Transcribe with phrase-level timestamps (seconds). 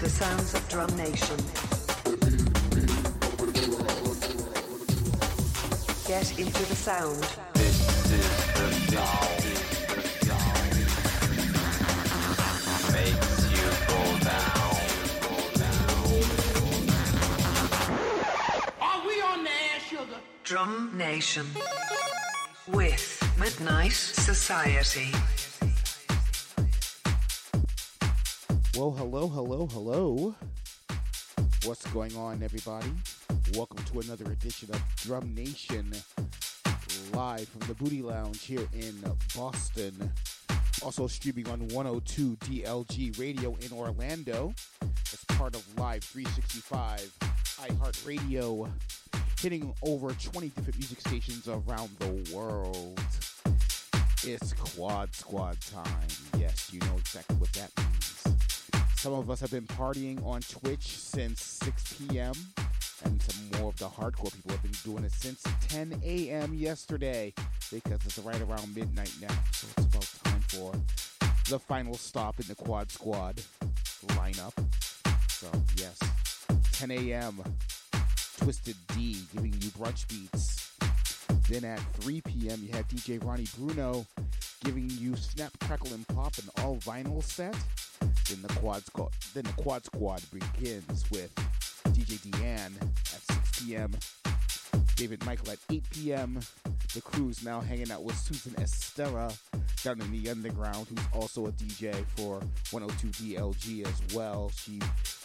[0.00, 1.36] The sounds of Drum Nation.
[6.06, 7.22] Get into the sound.
[7.52, 9.44] This is the sound.
[12.94, 14.76] Makes you go down.
[18.80, 20.20] Are we on the air, sugar?
[20.44, 21.46] Drum Nation.
[22.68, 25.12] With Midnight Society.
[28.80, 30.34] Well, hello, hello, hello.
[31.64, 32.90] What's going on, everybody?
[33.52, 35.92] Welcome to another edition of Drum Nation,
[37.12, 38.94] live from the Booty Lounge here in
[39.36, 40.10] Boston.
[40.80, 44.54] Also streaming on 102 DLG Radio in Orlando
[45.12, 47.12] as part of Live 365
[47.60, 48.72] iHeartRadio,
[49.42, 52.98] hitting over 20 different music stations around the world.
[54.24, 56.08] It's Quad Squad time.
[56.38, 58.39] Yes, you know exactly what that means.
[59.00, 62.34] Some of us have been partying on Twitch since 6 p.m.,
[63.02, 66.52] and some more of the hardcore people have been doing it since 10 a.m.
[66.52, 67.32] yesterday
[67.72, 69.34] because it's right around midnight now.
[69.52, 70.74] So it's about time for
[71.48, 73.40] the final stop in the Quad Squad
[74.08, 74.52] lineup.
[75.30, 75.46] So,
[75.78, 75.98] yes,
[76.72, 77.42] 10 a.m.
[78.36, 80.72] Twisted D giving you brunch beats.
[81.50, 84.06] Then at 3 p.m., you had DJ Ronnie Bruno
[84.62, 87.56] giving you Snap, Crackle, and Pop an all vinyl set.
[88.28, 91.34] Then the quad squad, then the quad squad begins with
[91.86, 93.90] DJ Deanne at 6 p.m.
[94.94, 96.38] David Michael at 8 p.m.
[96.94, 99.36] The crew's now hanging out with Susan Estera
[99.82, 102.40] down in the underground, who's also a DJ for
[102.70, 104.52] 102 DLG as well.
[104.54, 104.78] She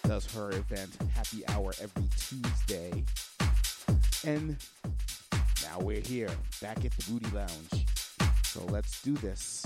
[0.07, 3.03] does her event Happy Hour every Tuesday.
[4.25, 4.57] And
[5.69, 6.29] now we're here,
[6.61, 7.85] back at the Booty Lounge.
[8.43, 9.65] So let's do this.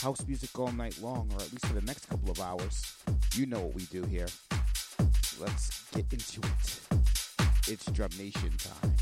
[0.00, 2.94] House music all night long, or at least for the next couple of hours.
[3.34, 4.26] You know what we do here.
[5.40, 6.80] Let's get into it.
[7.66, 8.94] It's Drum Nation time.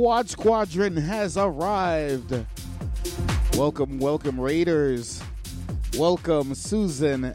[0.00, 2.46] Quad Squadron has arrived.
[3.52, 5.22] Welcome, welcome, Raiders.
[5.98, 7.34] Welcome, Susan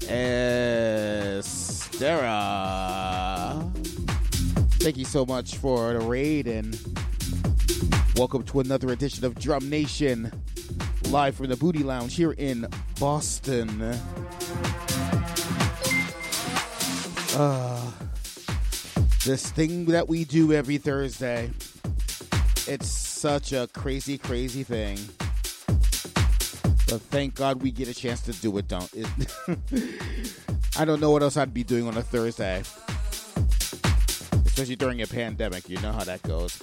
[0.00, 0.50] Estera.
[4.80, 6.80] Thank you so much for the raid and
[8.16, 10.32] welcome to another edition of Drum Nation
[11.10, 12.66] live from the Booty Lounge here in
[12.98, 13.82] Boston.
[17.36, 17.90] Uh,
[19.26, 21.50] this thing that we do every Thursday.
[22.68, 24.96] It's such a crazy, crazy thing.
[26.88, 29.06] But thank God we get a chance to do it, don't it?
[30.76, 32.64] I don't know what else I'd be doing on a Thursday.
[34.44, 35.68] Especially during a pandemic.
[35.68, 36.60] You know how that goes.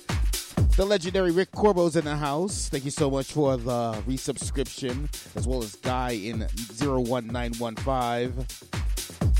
[0.75, 2.67] The legendary Rick Corbo's in the house.
[2.67, 8.45] Thank you so much for the resubscription, as well as Guy in 01915.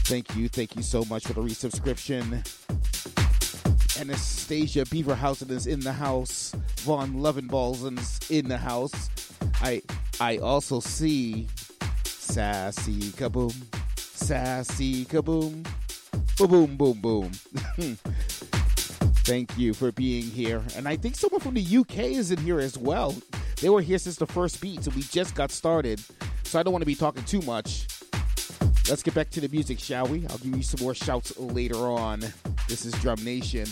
[0.06, 2.44] Thank you, thank you so much for the resubscription.
[4.00, 6.54] Anastasia Beaverhausen is in the house.
[6.80, 9.10] Von Vaughn is in the house.
[9.62, 9.82] I
[10.20, 11.48] I also see
[12.04, 13.54] Sassy Kaboom.
[13.98, 15.66] Sassy Kaboom.
[16.38, 17.98] Boom boom boom boom.
[19.26, 20.62] Thank you for being here.
[20.76, 23.16] And I think someone from the UK is in here as well.
[23.62, 26.02] They were here since the first beat, so we just got started.
[26.44, 27.88] So I don't want to be talking too much.
[28.90, 30.28] Let's get back to the music, shall we?
[30.28, 32.20] I'll give you some more shouts later on.
[32.68, 33.66] This is Drum Nation.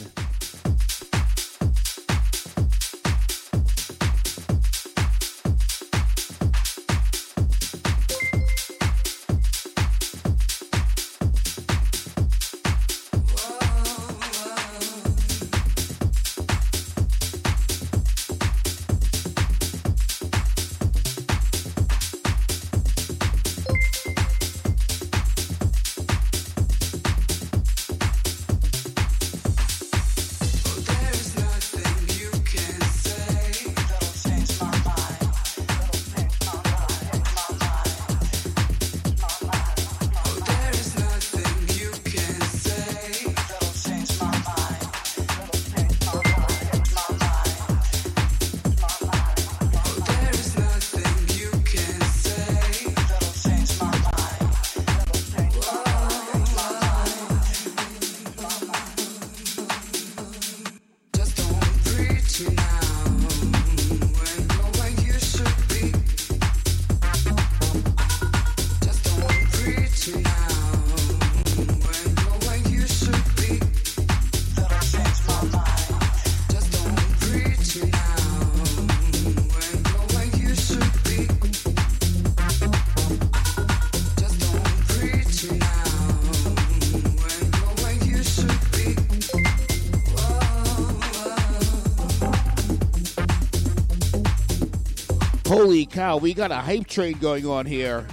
[96.02, 98.08] Cow, we got a hype train going on here.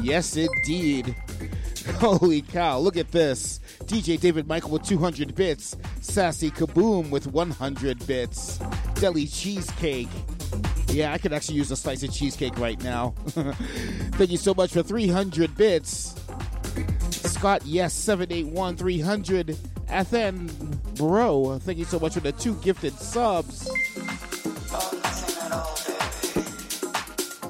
[0.00, 1.14] Yes, indeed.
[1.96, 3.60] Holy cow, look at this.
[3.80, 5.76] DJ David Michael with 200 bits.
[6.00, 8.58] Sassy Kaboom with 100 bits.
[8.94, 10.08] Deli Cheesecake.
[10.88, 13.10] Yeah, I could actually use a slice of cheesecake right now.
[13.26, 16.14] Thank you so much for 300 bits.
[17.10, 19.58] Scott, yes, 781 300.
[19.88, 20.46] Athen
[20.94, 23.68] Bro, thank you so much for the two gifted subs.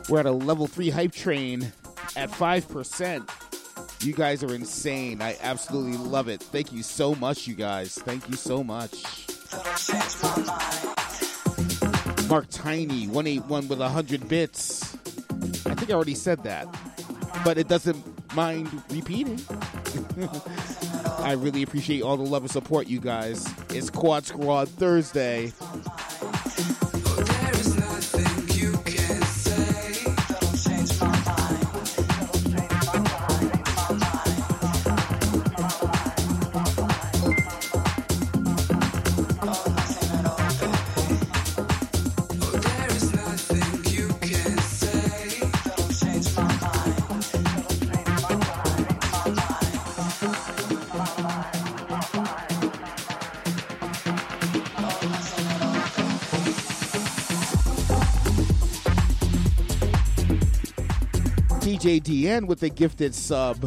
[0.09, 1.73] We're at a level three hype train
[2.17, 4.05] at 5%.
[4.05, 5.23] You guys are insane.
[5.23, 6.43] I absolutely love it.
[6.43, 7.95] Thank you so much, you guys.
[7.95, 9.03] Thank you so much.
[12.29, 14.95] Mark Tiny, 181 with 100 bits.
[15.67, 16.67] I think I already said that,
[17.45, 19.41] but it doesn't mind repeating.
[21.19, 23.47] I really appreciate all the love and support, you guys.
[23.71, 25.53] It's Quad Squad Thursday.
[61.85, 63.59] JDN DN with a gifted sub.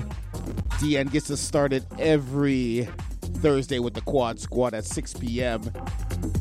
[0.80, 2.89] DN gets us started every
[3.21, 5.62] Thursday with the Quad Squad at 6 p.m.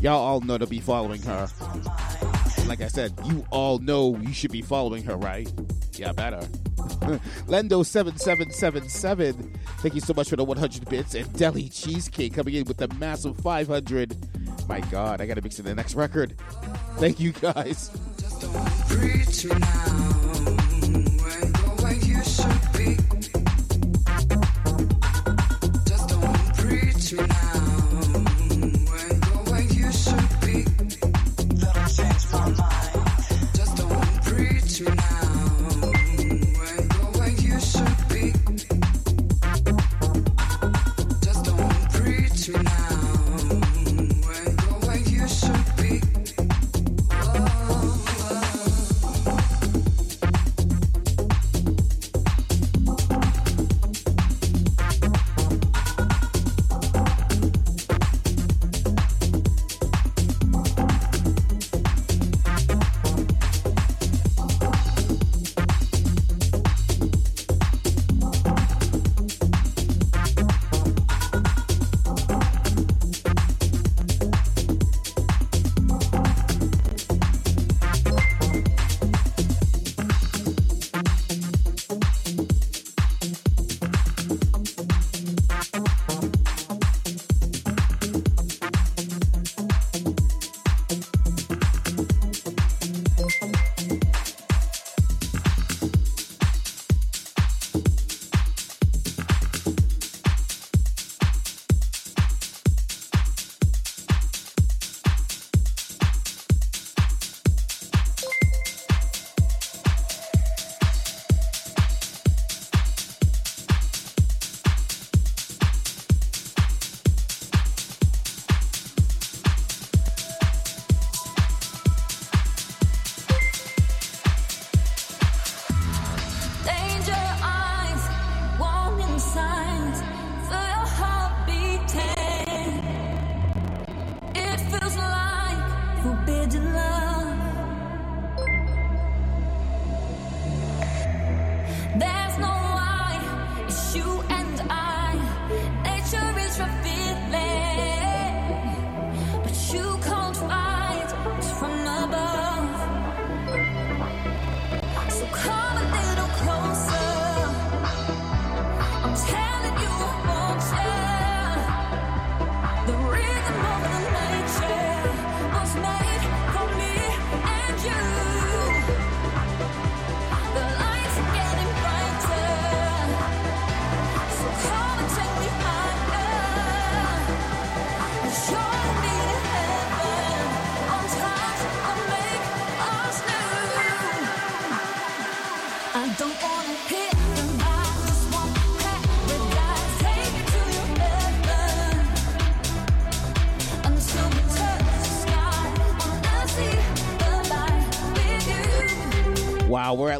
[0.00, 1.46] Y'all all know to be following her.
[2.66, 5.52] Like I said, you all know you should be following her, right?
[5.92, 6.38] Yeah, better.
[7.46, 11.14] Lendo7777, thank you so much for the 100 bits.
[11.14, 14.16] And Deli Cheesecake coming in with the massive 500.
[14.66, 16.38] My God, I gotta mix in the next record.
[16.96, 17.90] Thank you guys.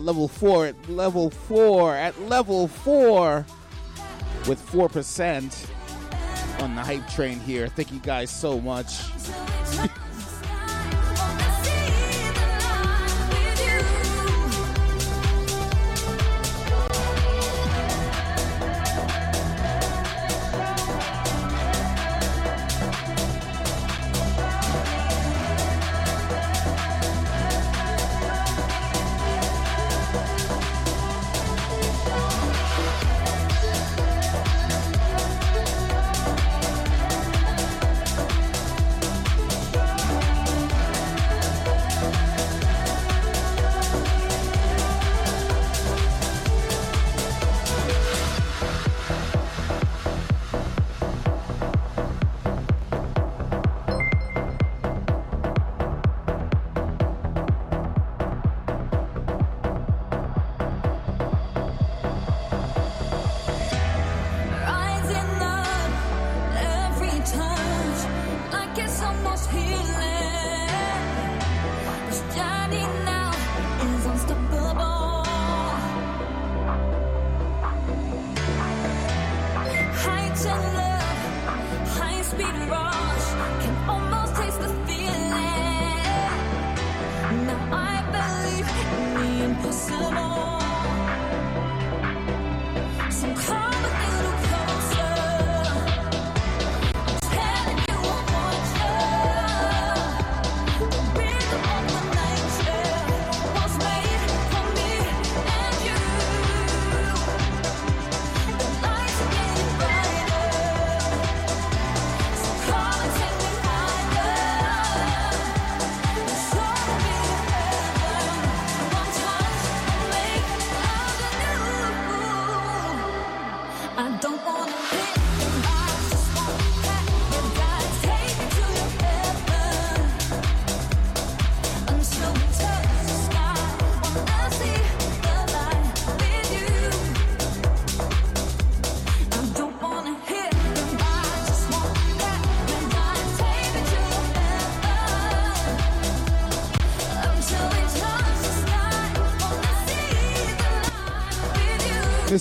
[0.07, 3.45] level four, at level four, at level four
[4.47, 5.71] with 4%
[6.63, 7.67] on the hype train here.
[7.67, 9.06] Thank you guys so much.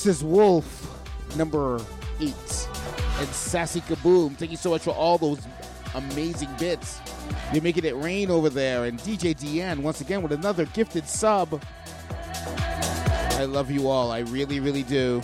[0.06, 1.82] This is Wolf number
[2.20, 2.68] eight
[3.18, 4.38] and Sassy Kaboom.
[4.38, 5.40] Thank you so much for all those
[5.96, 7.02] amazing bits.
[7.52, 8.86] You're making it rain over there.
[8.86, 11.60] And DJ DN, once again, with another gifted sub.
[12.54, 14.12] I love you all.
[14.12, 15.24] I really, really do.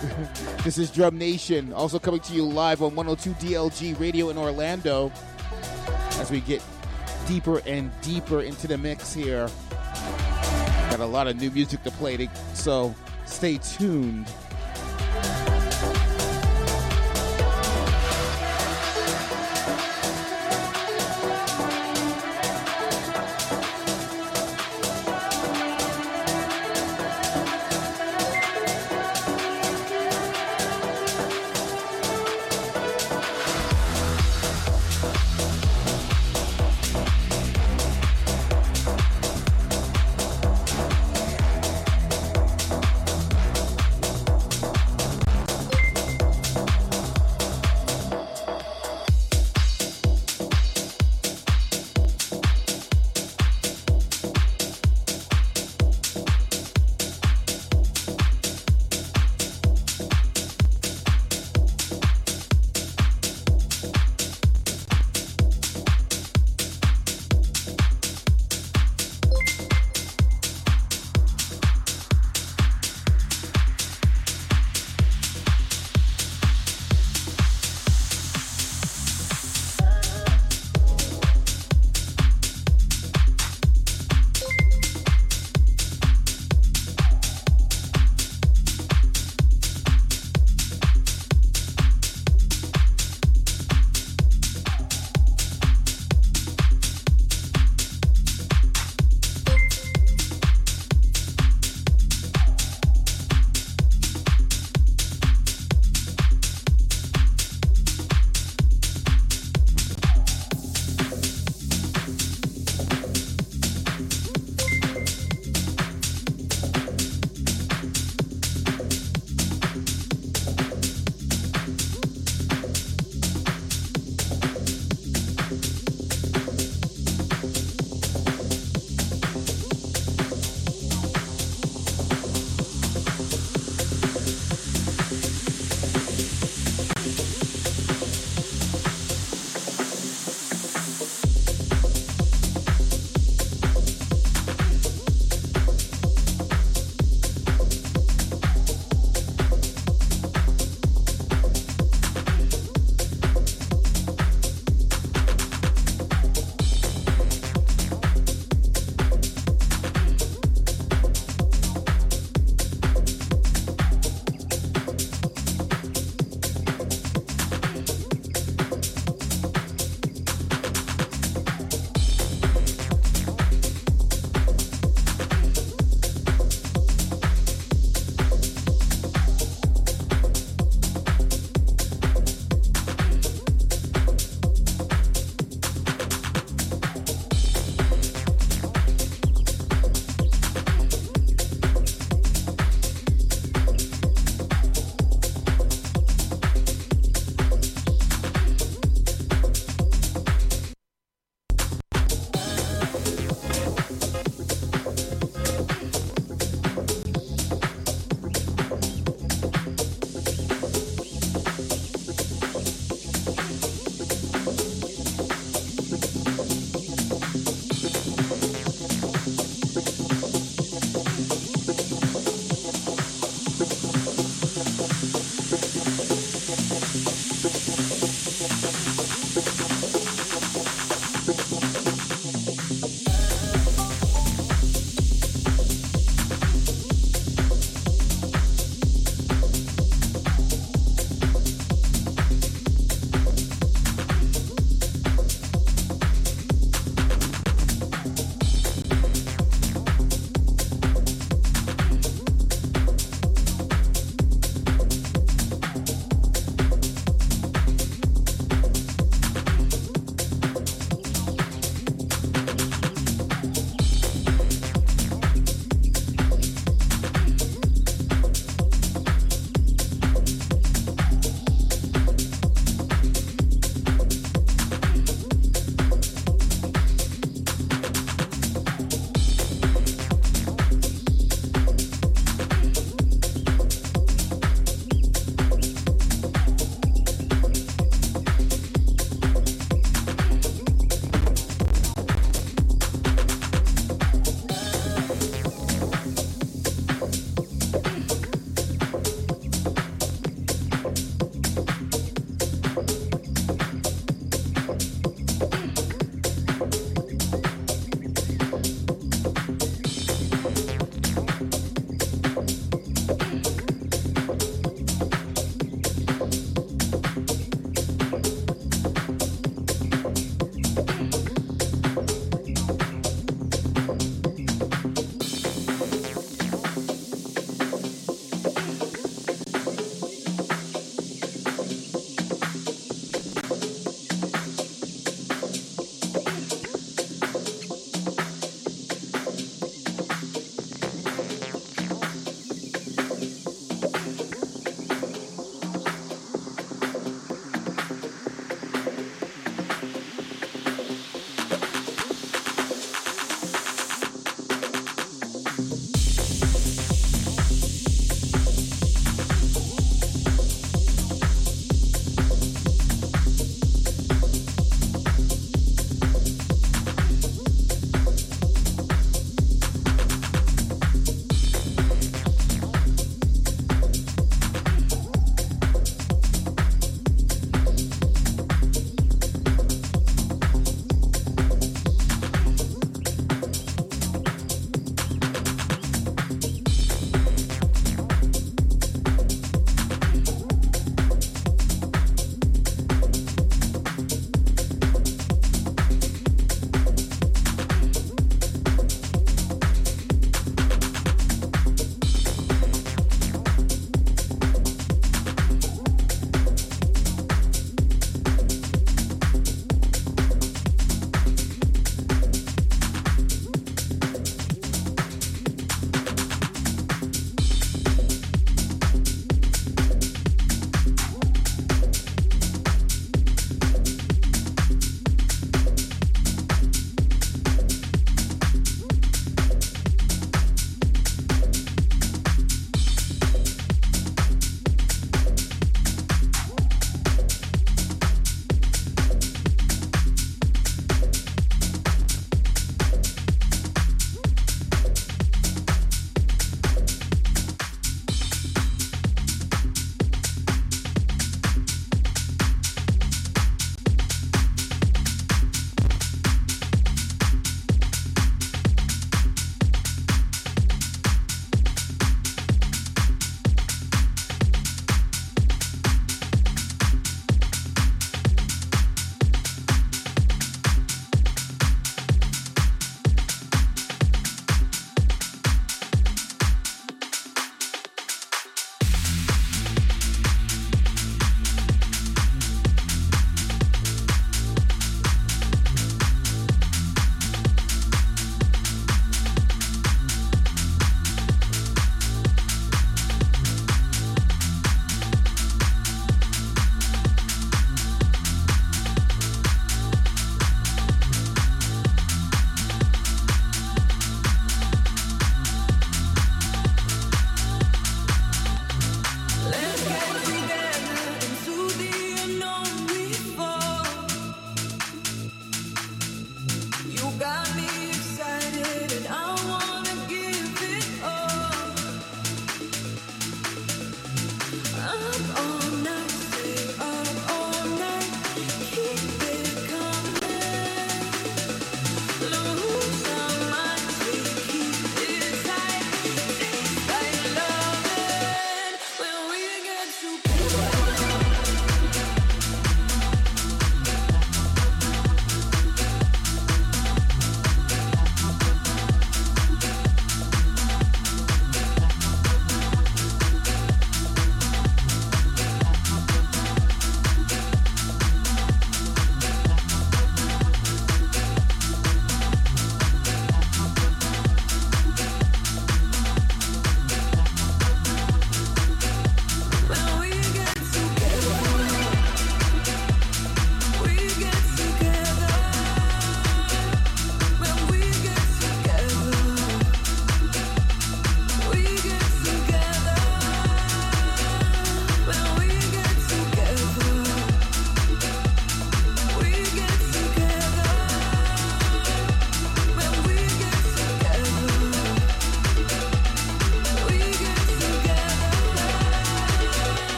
[0.62, 5.10] this is Drum Nation, also coming to you live on 102 DLG Radio in Orlando
[6.20, 6.62] as we get
[7.26, 9.50] deeper and deeper into the mix here.
[10.90, 12.94] Got a lot of new music to play, so
[13.42, 14.41] stay tuned.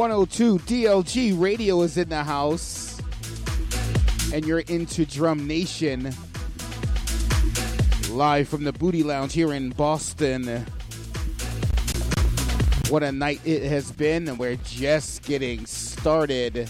[0.00, 2.98] 102 DLG Radio is in the house.
[4.32, 6.14] And you're into Drum Nation.
[8.08, 10.64] Live from the Booty Lounge here in Boston.
[12.88, 16.66] What a night it has been, and we're just getting started.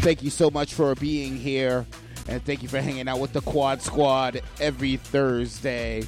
[0.00, 1.84] Thank you so much for being here,
[2.28, 6.04] and thank you for hanging out with the Quad Squad every Thursday.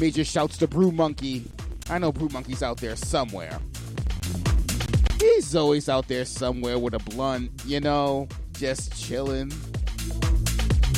[0.00, 1.44] Major shouts to Brew Monkey.
[1.88, 3.60] I know Brew Monkey's out there somewhere.
[5.36, 9.52] Always out there somewhere with a blunt, you know, just chilling,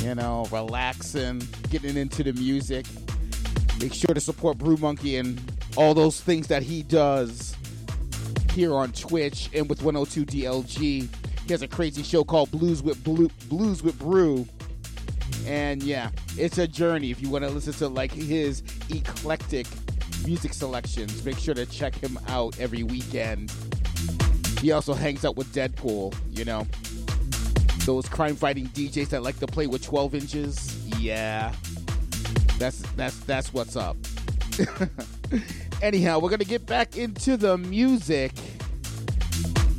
[0.03, 2.86] you know, relaxing, getting into the music.
[3.80, 5.41] Make sure to support Brew Monkey and
[5.76, 7.57] all those things that he does
[8.53, 10.78] here on Twitch and with 102 DLG.
[10.78, 11.09] He
[11.51, 14.47] has a crazy show called Blues with Blue, Blues with Brew.
[15.47, 17.11] And yeah, it's a journey.
[17.11, 19.66] If you want to listen to like his eclectic
[20.24, 23.53] music selections, make sure to check him out every weekend.
[24.61, 26.66] He also hangs out with Deadpool, you know.
[27.84, 30.98] Those crime fighting DJs that like to play with 12 inches.
[30.98, 31.54] Yeah.
[32.59, 33.96] That's that's that's what's up.
[35.82, 38.32] Anyhow, we're gonna get back into the music.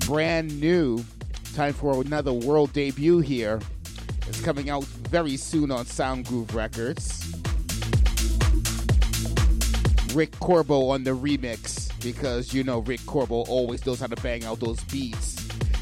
[0.06, 1.04] Brand new.
[1.56, 3.60] Time for another world debut here.
[4.28, 7.36] It's coming out very soon on Sound Groove Records.
[10.16, 14.44] Rick Corbo on the remix because you know Rick Corbo always knows how to bang
[14.46, 15.36] out those beats.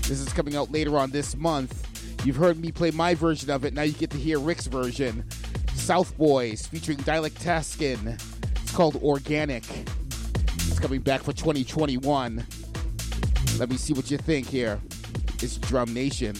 [0.07, 1.85] This is coming out later on this month.
[2.25, 3.73] You've heard me play my version of it.
[3.73, 5.23] Now you get to hear Rick's version.
[5.75, 8.21] South Boys featuring Dialect Taskin.
[8.61, 9.63] It's called Organic.
[10.55, 12.45] It's coming back for 2021.
[13.57, 14.79] Let me see what you think here.
[15.41, 16.35] It's Drum Nation.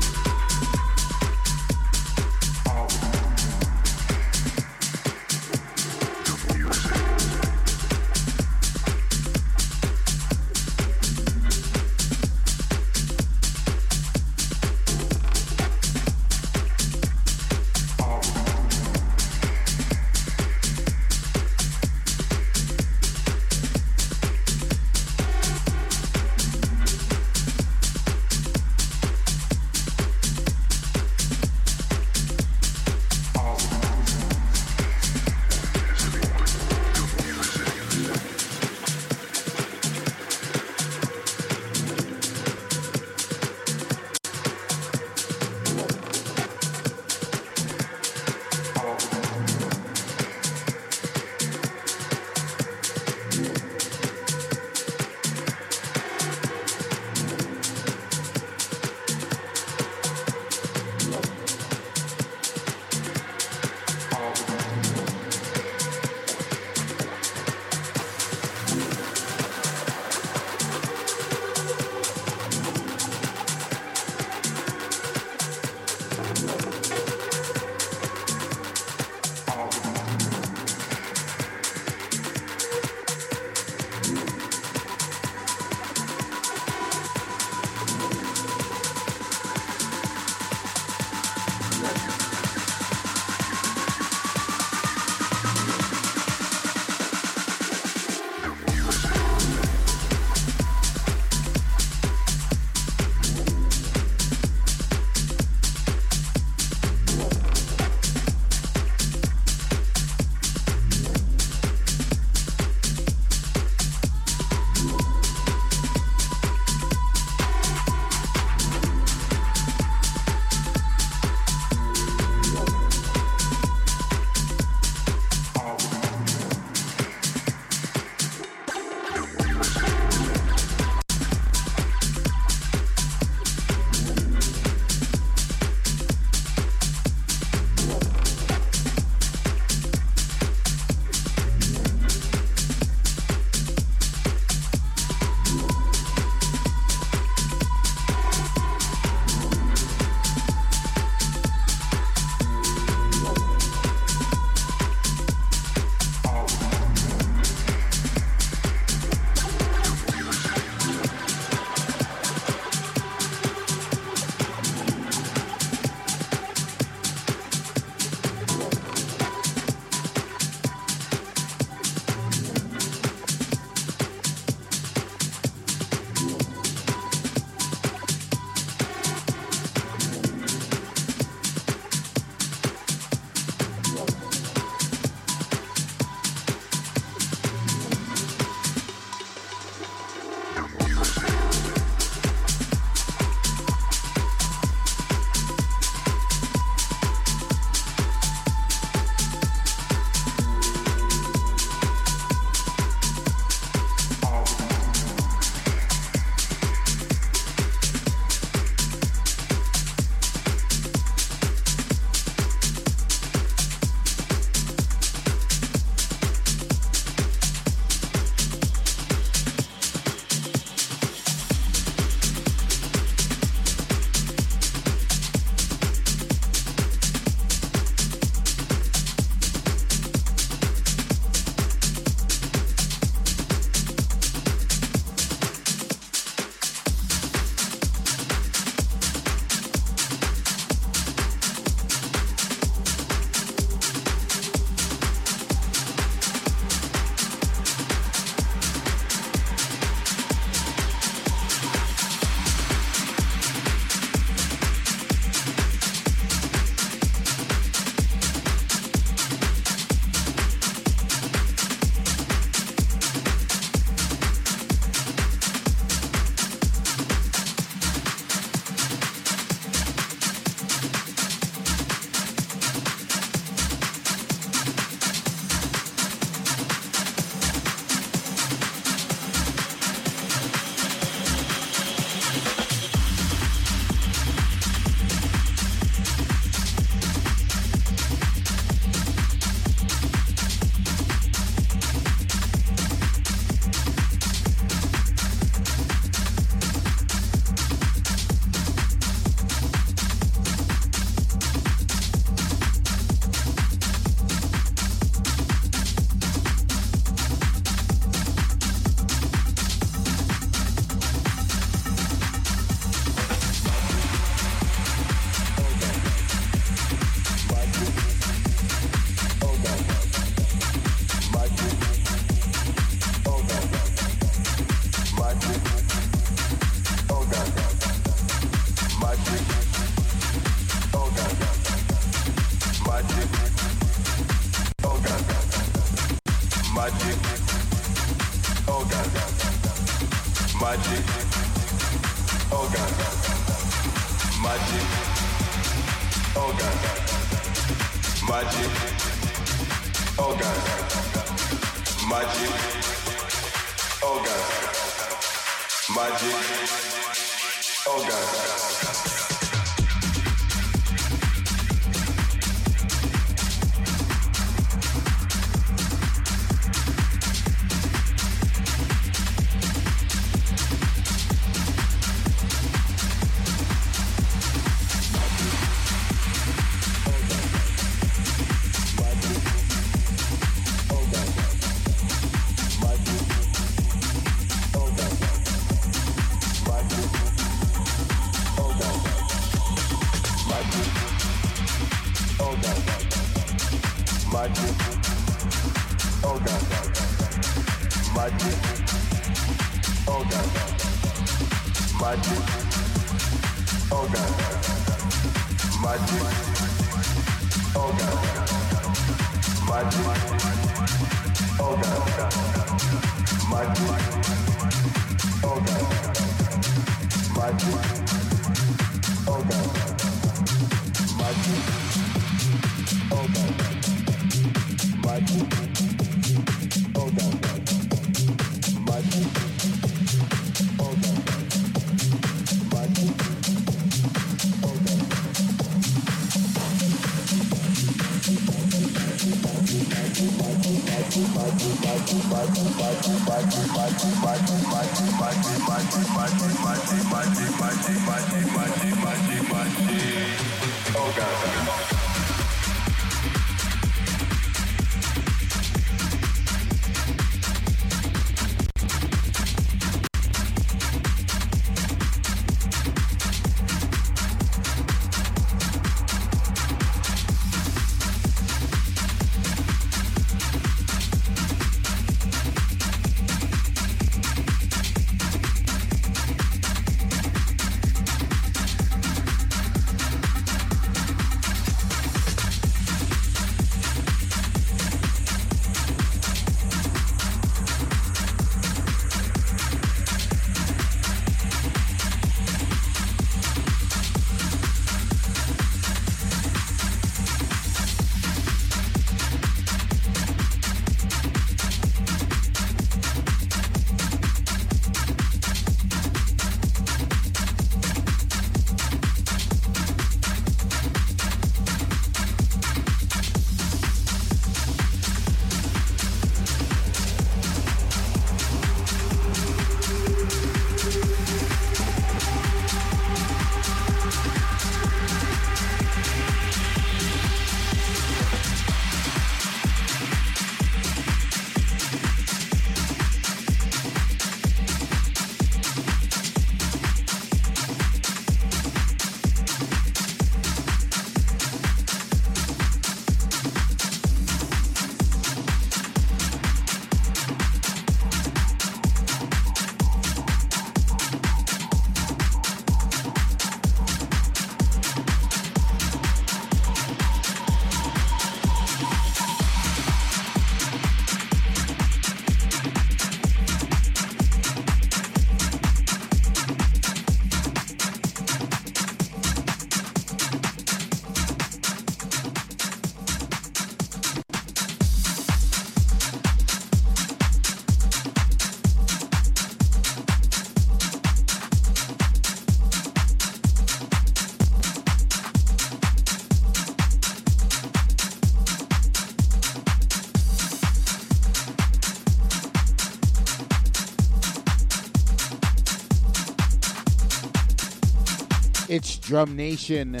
[599.12, 600.00] Drum Nation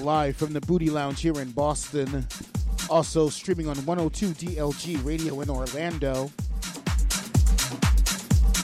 [0.00, 2.26] live from the Booty Lounge here in Boston.
[2.88, 6.30] Also streaming on 102 DLG Radio in Orlando.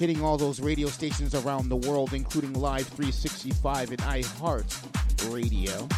[0.00, 5.88] Hitting all those radio stations around the world, including Live 365 and iHeart Radio.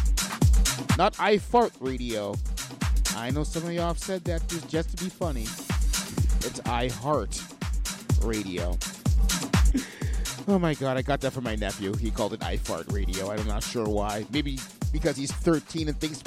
[0.97, 2.35] Not iFart Radio.
[3.15, 5.43] I know some of y'all have said that just- to be funny.
[5.43, 7.41] It's iHeart
[8.25, 8.77] Radio.
[10.49, 11.93] Oh my god, I got that from my nephew.
[11.97, 13.29] He called it iFart Radio.
[13.29, 14.25] I'm not sure why.
[14.31, 14.59] Maybe
[14.93, 16.23] because he's 13 and thinks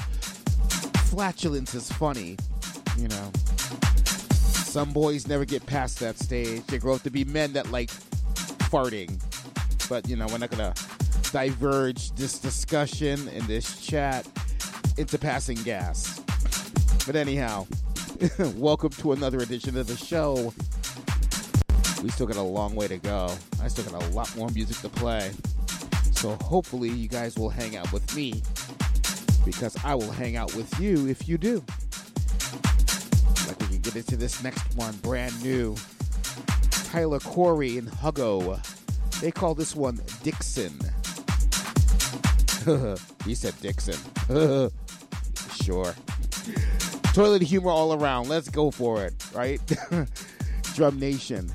[1.08, 2.36] flatulence is funny,
[2.98, 3.32] you know.
[4.04, 6.66] Some boys never get past that stage.
[6.66, 7.88] They grow up to be men that like
[8.68, 9.18] farting.
[9.88, 10.82] But, you know, we're not going to
[11.32, 14.28] diverge this discussion and this chat
[14.98, 16.20] into passing gas.
[17.06, 17.66] But anyhow,
[18.56, 20.52] welcome to another edition of the show.
[22.02, 23.30] We still got a long way to go.
[23.62, 25.30] I still got a lot more music to play.
[26.12, 28.42] So hopefully you guys will hang out with me
[29.44, 31.64] because I will hang out with you if you do.
[33.46, 35.76] Like we can get into this next one, brand new.
[36.70, 38.60] Tyler Corey and Huggo.
[39.20, 40.72] They call this one Dixon.
[43.24, 43.98] he said Dixon.
[45.62, 45.94] sure.
[47.14, 48.28] Toilet humor all around.
[48.28, 49.60] Let's go for it, right?
[50.74, 51.50] Drum Nation.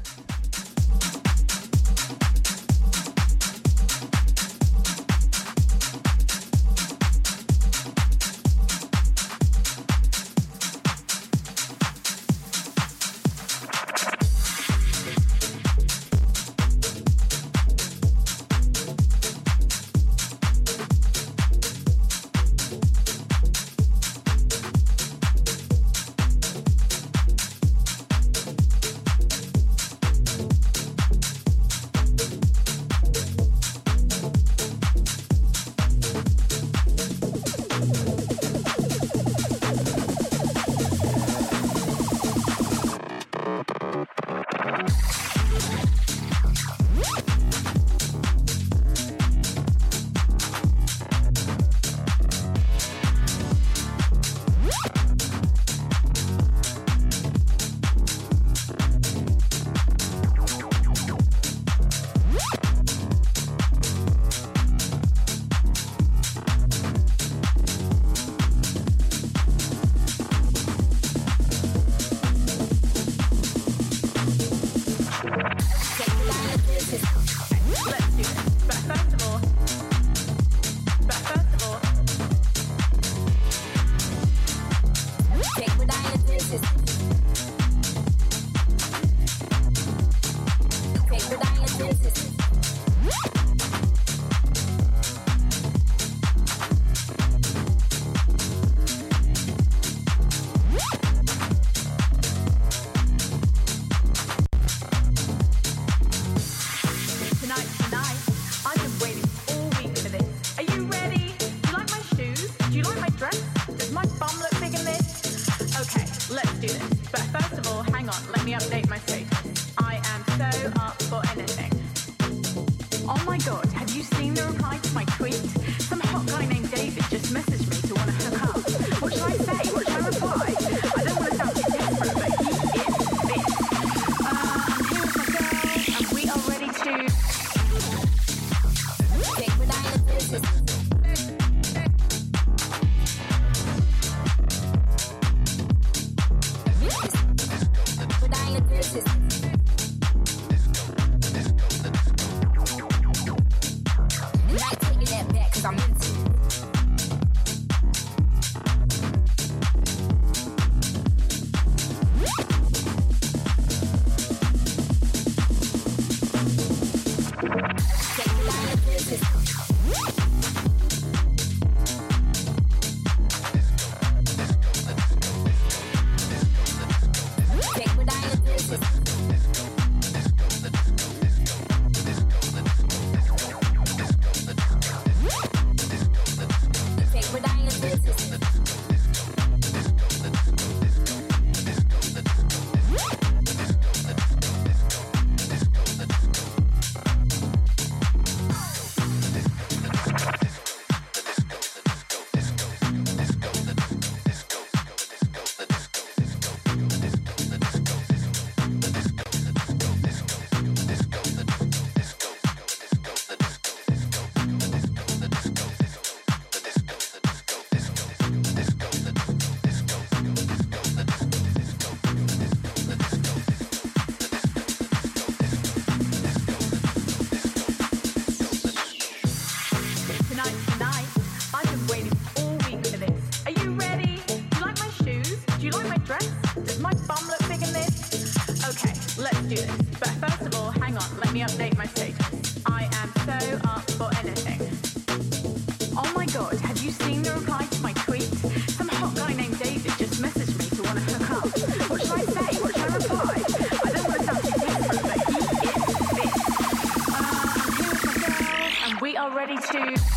[259.48, 260.15] 32.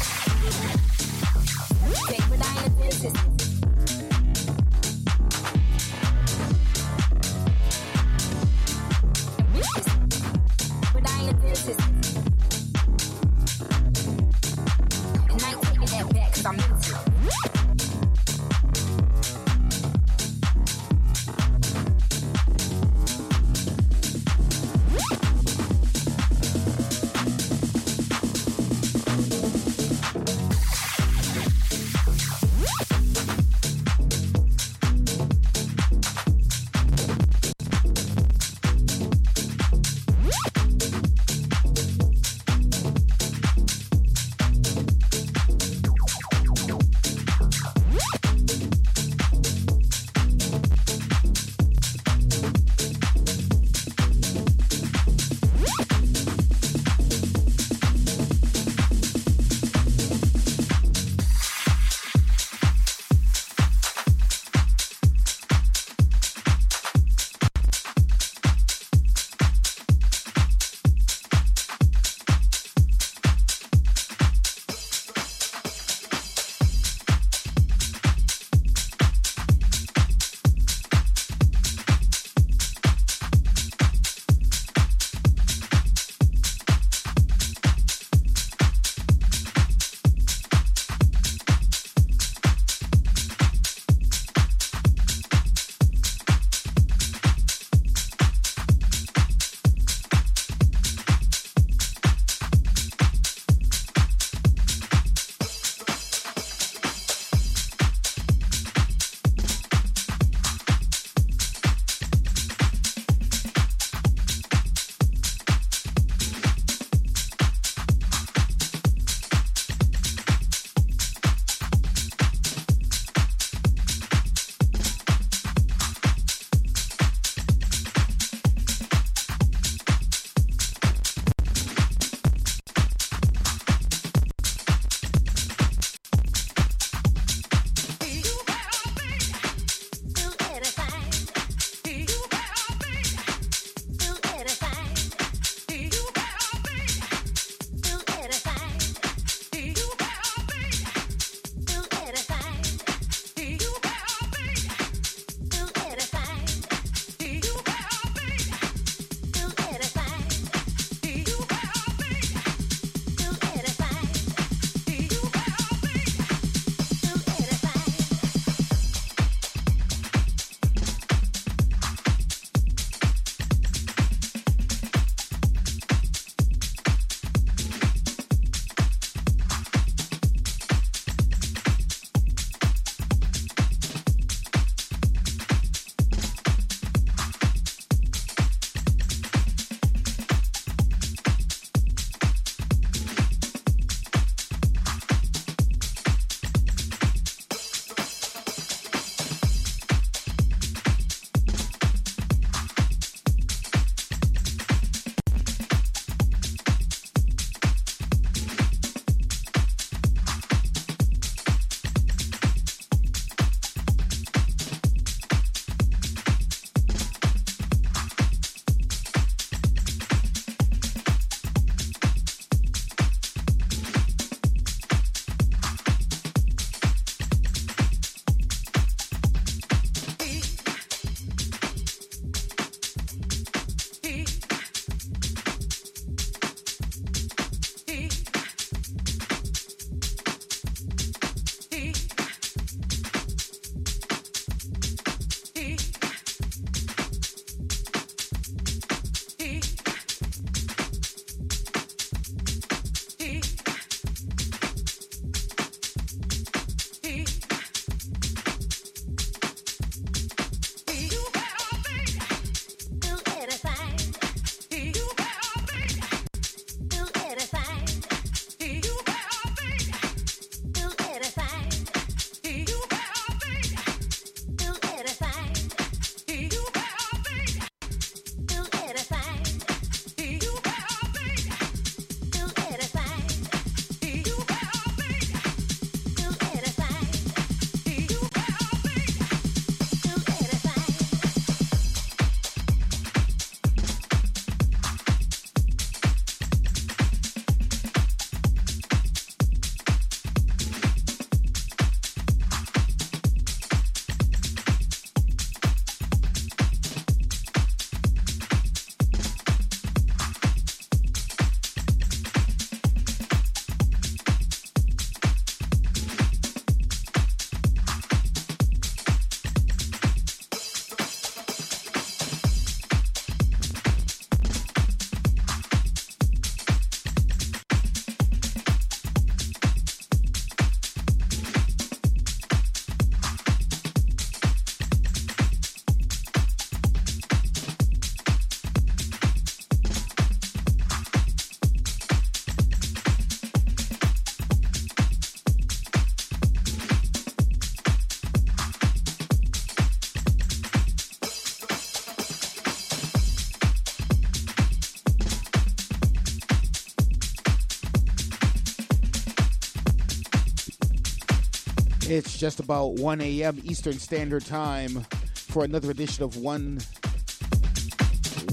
[362.18, 363.60] It's just about 1 a.m.
[363.62, 366.80] Eastern Standard Time for another edition of one,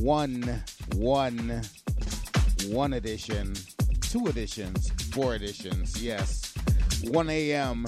[0.02, 0.64] one,
[0.94, 1.64] one,
[2.68, 3.56] one edition,
[4.02, 6.00] two editions, four editions.
[6.00, 6.54] Yes,
[7.06, 7.88] 1 a.m.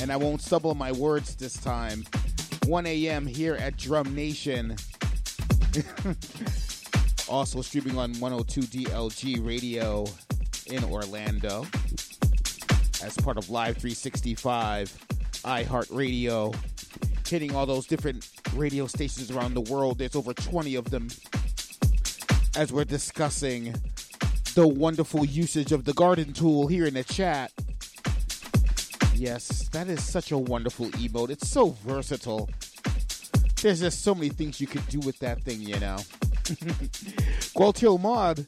[0.00, 2.02] And I won't stumble my words this time.
[2.64, 3.26] 1 a.m.
[3.26, 4.76] here at Drum Nation.
[7.28, 10.06] also streaming on 102 DLG Radio
[10.68, 11.66] in Orlando
[13.02, 15.06] as part of Live 365,
[15.44, 16.54] iHeartRadio,
[17.28, 19.98] hitting all those different radio stations around the world.
[19.98, 21.08] There's over 20 of them
[22.56, 23.74] as we're discussing
[24.54, 27.52] the wonderful usage of the garden tool here in the chat.
[29.14, 31.30] Yes, that is such a wonderful emote.
[31.30, 32.48] It's so versatile.
[33.62, 35.98] There's just so many things you could do with that thing, you know.
[37.54, 38.46] Gualtier Mod,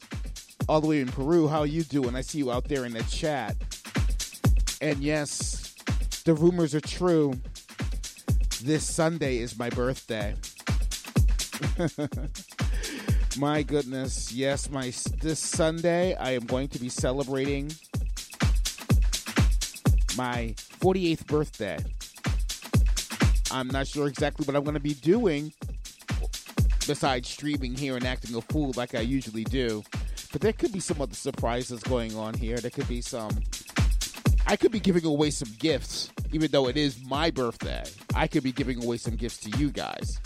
[0.67, 2.15] all the way in Peru, how you doing?
[2.15, 3.55] I see you out there in the chat.
[4.81, 5.75] And yes,
[6.25, 7.33] the rumors are true.
[8.61, 10.35] This Sunday is my birthday.
[13.37, 14.91] my goodness, yes, my
[15.21, 17.71] this Sunday I am going to be celebrating
[20.17, 21.77] my 48th birthday.
[23.51, 25.53] I'm not sure exactly what I'm going to be doing
[26.87, 29.83] besides streaming here and acting a fool like I usually do.
[30.31, 32.57] But there could be some other surprises going on here.
[32.57, 33.29] There could be some
[34.45, 37.83] I could be giving away some gifts, even though it is my birthday.
[38.13, 40.19] I could be giving away some gifts to you guys.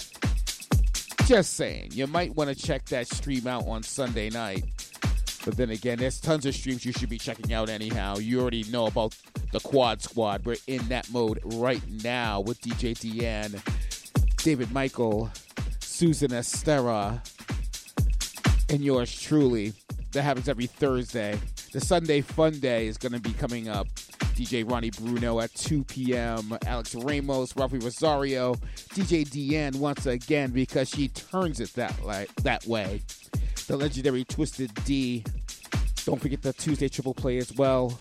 [1.26, 4.66] Just saying, you might want to check that stream out on Sunday night.
[5.46, 8.18] But then again, there's tons of streams you should be checking out anyhow.
[8.18, 9.16] You already know about
[9.52, 10.46] the Quad Squad.
[10.46, 13.62] We're in that mode right now with DJ Deanne,
[14.44, 15.30] David Michael,
[15.80, 17.22] Susan Estera,
[18.70, 19.74] and yours truly.
[20.12, 21.40] That happens every Thursday.
[21.72, 23.88] The Sunday Fun Day is going to be coming up.
[24.38, 26.56] DJ Ronnie Bruno at 2 p.m.
[26.68, 28.54] Alex Ramos, Rafi Rosario,
[28.94, 33.02] DJ DN once again because she turns it that like that way.
[33.66, 35.24] The legendary Twisted D.
[36.06, 37.98] Don't forget the Tuesday triple play as well.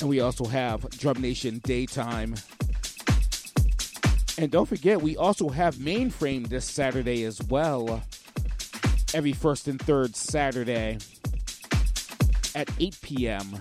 [0.00, 2.34] And we also have Drum Nation Daytime.
[4.36, 8.02] And don't forget, we also have Mainframe this Saturday as well.
[9.14, 10.98] Every first and third Saturday
[12.54, 13.60] at 8 p.m.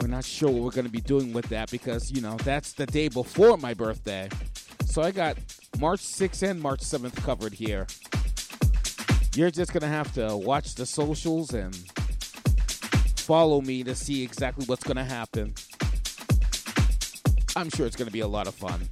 [0.00, 2.72] We're not sure what we're going to be doing with that because, you know, that's
[2.72, 4.28] the day before my birthday.
[4.86, 5.36] So I got
[5.78, 7.86] March 6th and March 7th covered here.
[9.34, 11.74] You're just going to have to watch the socials and
[13.16, 15.54] follow me to see exactly what's going to happen.
[17.54, 18.88] I'm sure it's going to be a lot of fun.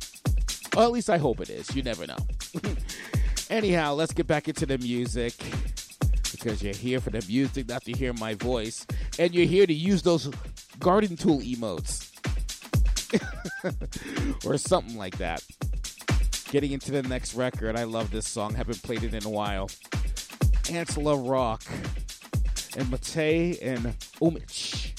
[0.76, 1.74] Or at least I hope it is.
[1.74, 2.16] You never know.
[3.50, 5.34] Anyhow, let's get back into the music
[6.30, 8.86] because you're here for the music, not to hear my voice.
[9.18, 10.30] And you're here to use those
[10.80, 12.10] garden tool emotes
[14.46, 15.44] or something like that.
[16.50, 18.54] Getting into the next record, I love this song.
[18.54, 19.68] Haven't played it in a while.
[20.64, 21.62] Ansela Rock
[22.76, 23.84] and Matei and
[24.20, 24.96] Omich.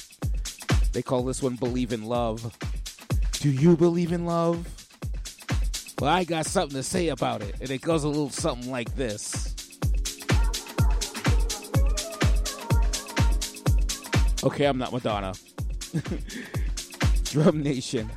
[0.93, 2.55] They call this one Believe in Love.
[3.33, 4.67] Do you believe in love?
[5.99, 8.95] Well, I got something to say about it, and it goes a little something like
[8.95, 9.51] this.
[14.43, 15.33] Okay, I'm not Madonna.
[17.33, 18.09] Drum Nation.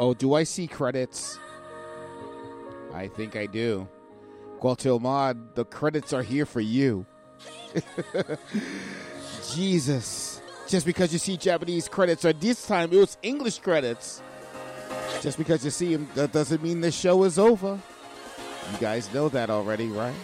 [0.00, 1.38] Oh, do I see credits?
[2.94, 3.86] I think I do.
[4.58, 4.98] Gualtil
[5.54, 7.04] the credits are here for you.
[9.52, 10.40] Jesus.
[10.66, 14.22] Just because you see Japanese credits, or this time it was English credits.
[15.20, 17.78] Just because you see them, that doesn't mean the show is over.
[18.72, 20.14] You guys know that already, right?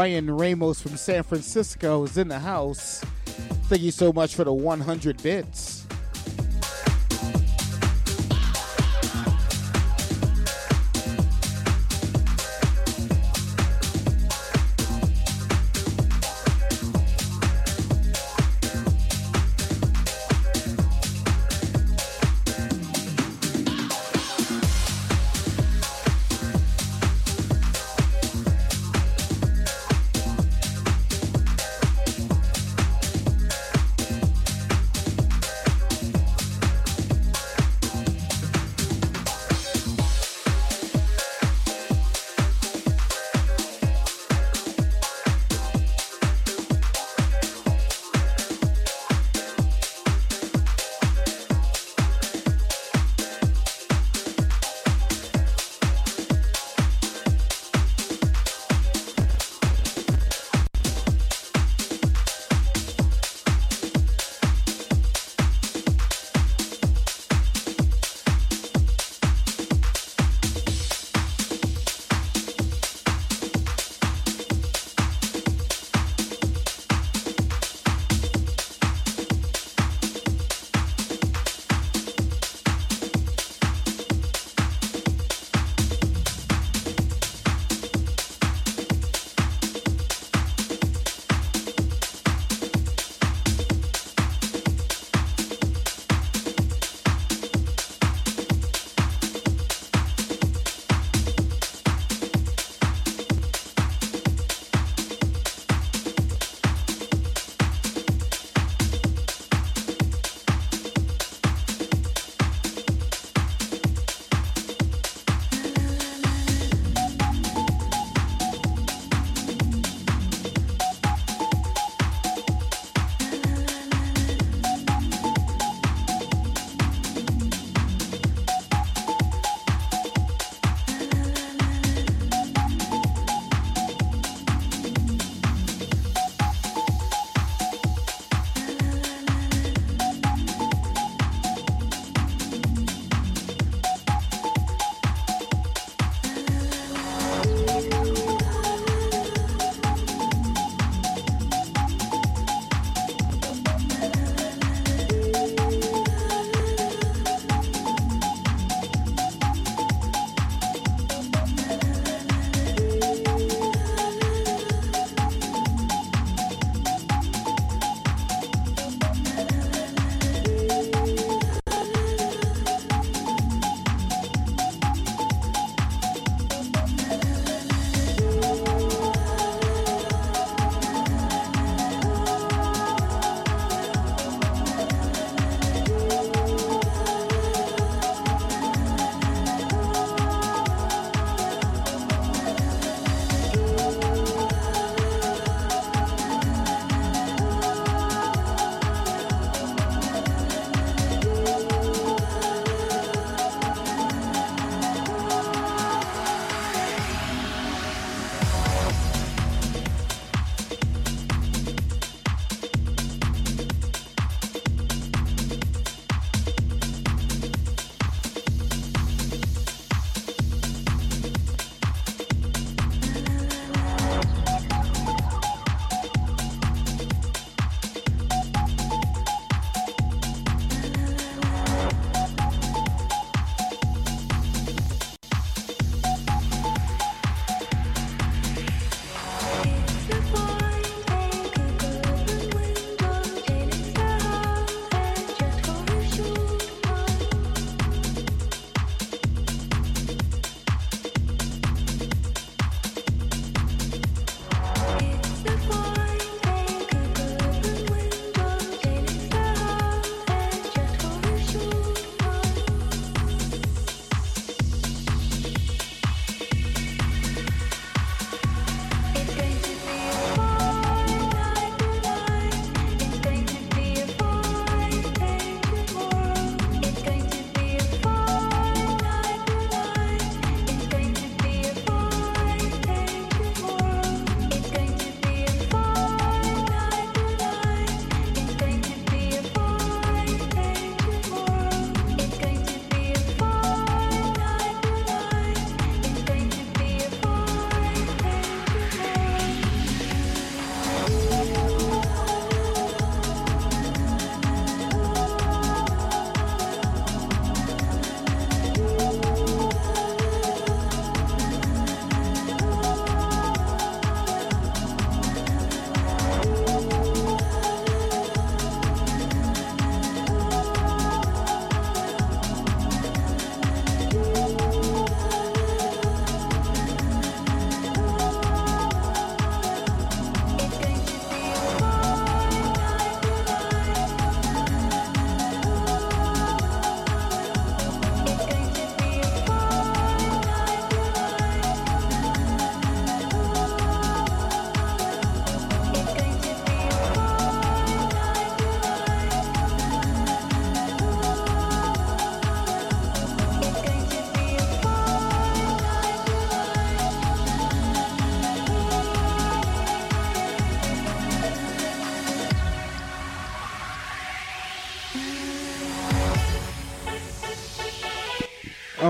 [0.00, 3.04] Ryan Ramos from San Francisco is in the house.
[3.68, 5.59] Thank you so much for the 100 bits.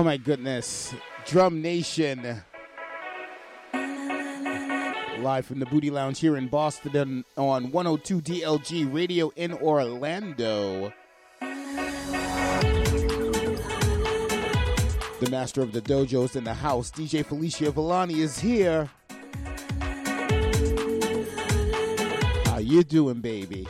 [0.01, 0.95] Oh my goodness.
[1.27, 2.41] Drum Nation.
[3.71, 10.91] Live from the Booty Lounge here in Boston on 102 DLG Radio in Orlando.
[15.19, 18.89] The master of the dojos in the house, DJ Felicia Villani, is here.
[22.45, 23.67] How you doing, baby?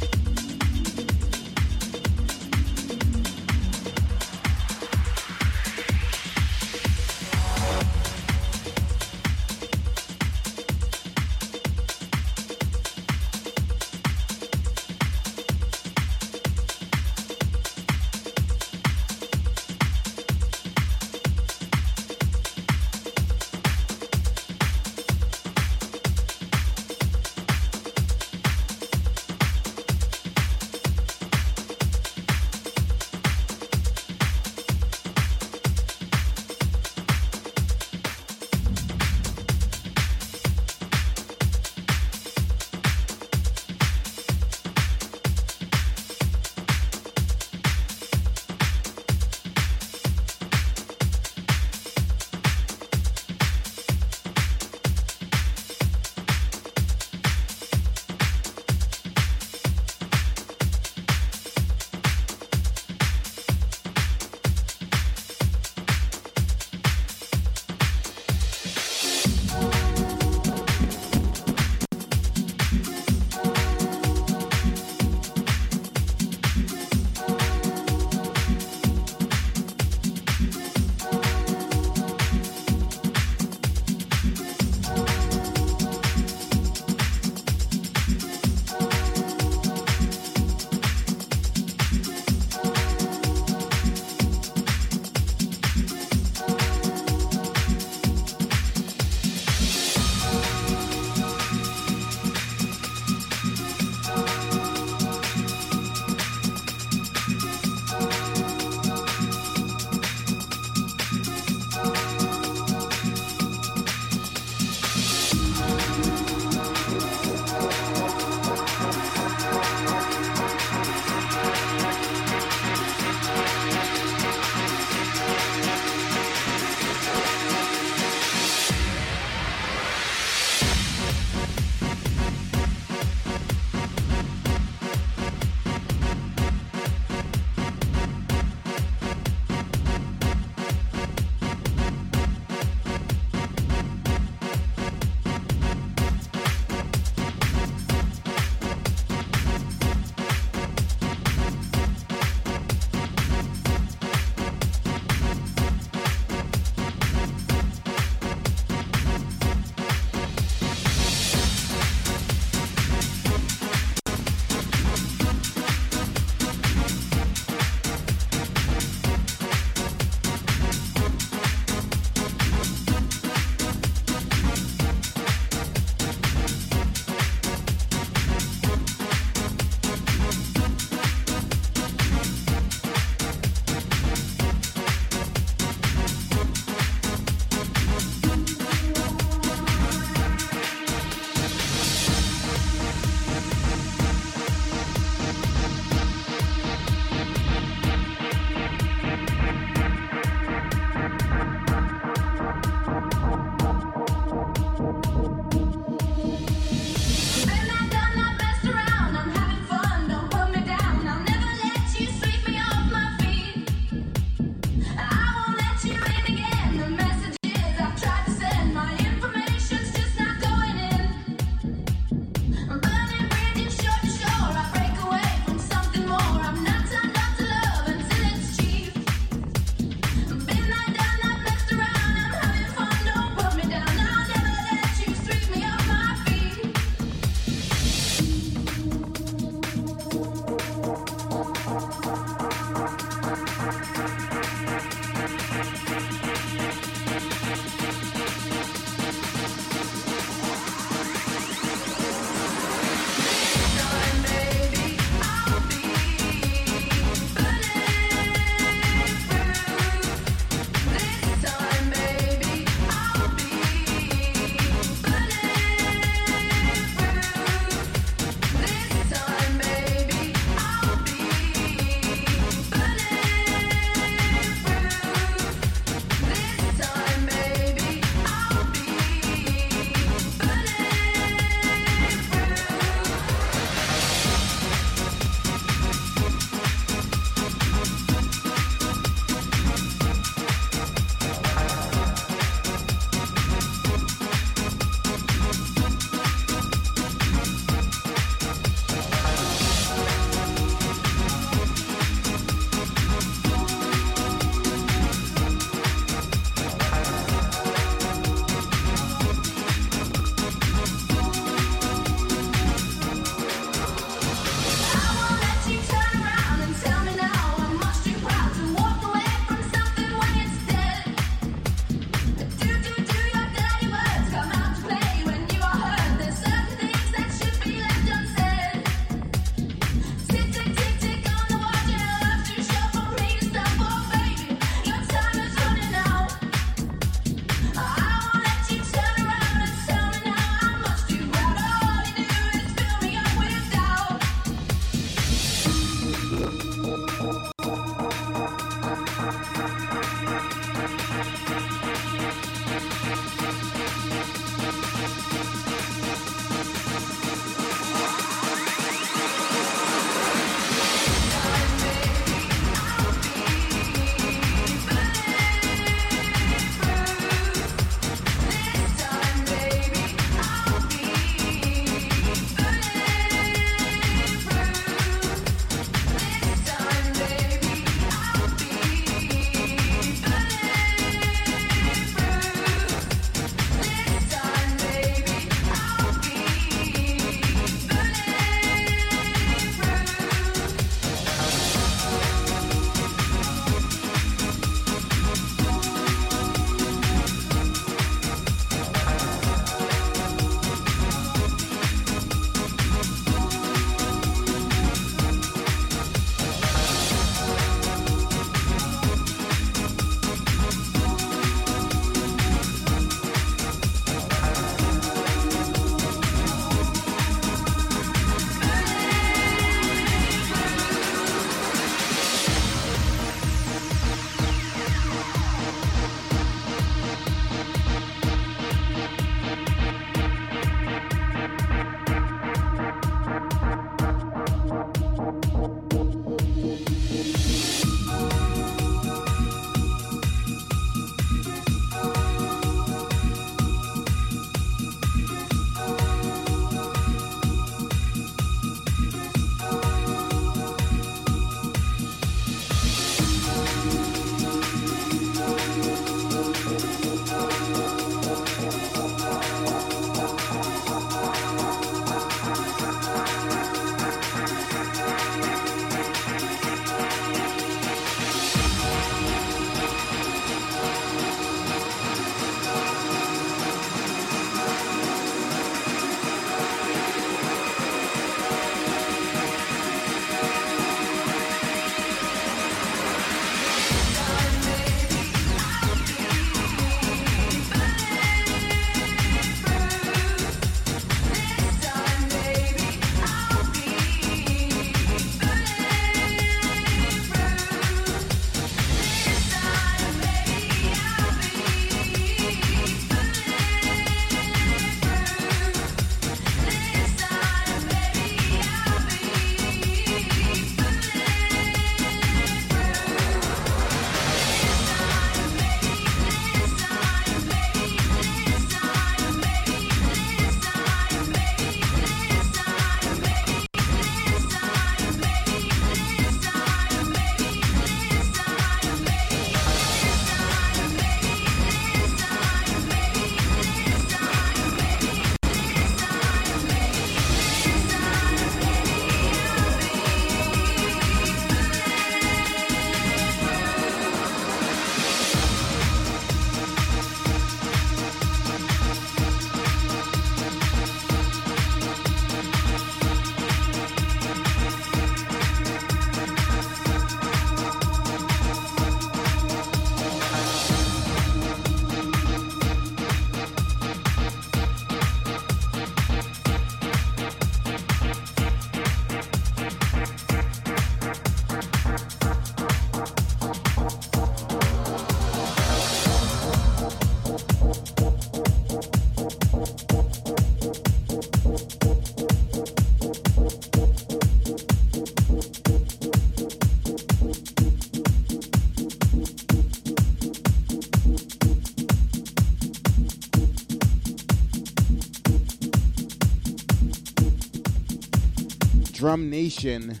[599.04, 600.00] Drum Nation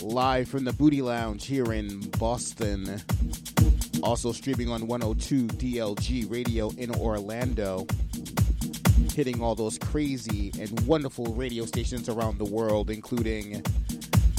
[0.00, 3.02] live from the Booty Lounge here in Boston.
[4.02, 7.86] Also streaming on 102 DLG Radio in Orlando.
[9.12, 13.60] Hitting all those crazy and wonderful radio stations around the world, including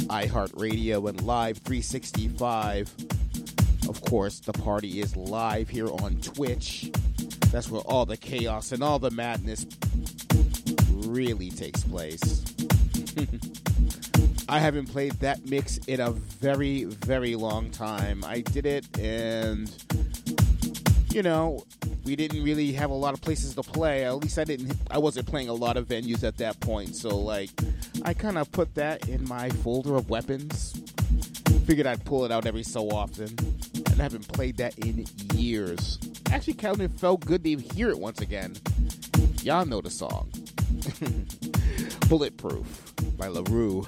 [0.07, 2.91] iHeartRadio and Live 365.
[3.88, 6.89] Of course, the party is live here on Twitch.
[7.51, 9.68] That's where all the chaos and all the madness
[10.91, 12.47] really takes place.
[14.49, 18.24] I haven't played that mix in a very, very long time.
[18.24, 19.69] I did it, and
[21.11, 21.65] you know,
[22.06, 24.06] we didn't really have a lot of places to play.
[24.06, 24.74] At least I didn't.
[24.90, 26.95] I wasn't playing a lot of venues at that point.
[26.95, 27.49] So, like,
[28.06, 30.74] I kind of put that in my folder of weapons.
[31.65, 33.36] Figured I'd pull it out every so often,
[33.86, 35.99] and I haven't played that in years.
[36.32, 38.56] Actually, kind of felt good to hear it once again.
[39.44, 40.32] Y'all know the song.
[42.07, 43.86] Bulletproof by La Roux.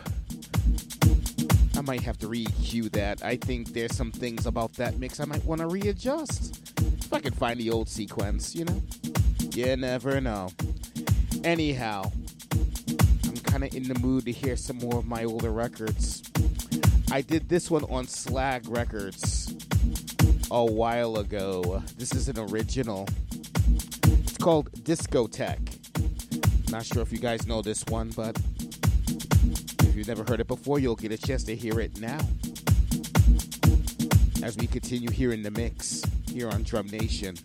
[1.79, 3.23] I might have to re-cue that.
[3.23, 6.73] I think there's some things about that mix I might want to readjust.
[6.77, 8.81] If I can find the old sequence, you know?
[9.53, 10.49] You never know.
[11.45, 12.11] Anyhow,
[12.51, 16.29] I'm kind of in the mood to hear some more of my older records.
[17.13, 19.55] I did this one on Slag Records
[20.51, 21.81] a while ago.
[21.97, 23.07] This is an original.
[24.03, 25.77] It's called Discotheque.
[26.71, 28.37] Not sure if you guys know this one, but
[29.99, 32.19] you've never heard it before, you'll get a chance to hear it now.
[34.41, 37.35] As we continue here in the mix, here on Drum Nation.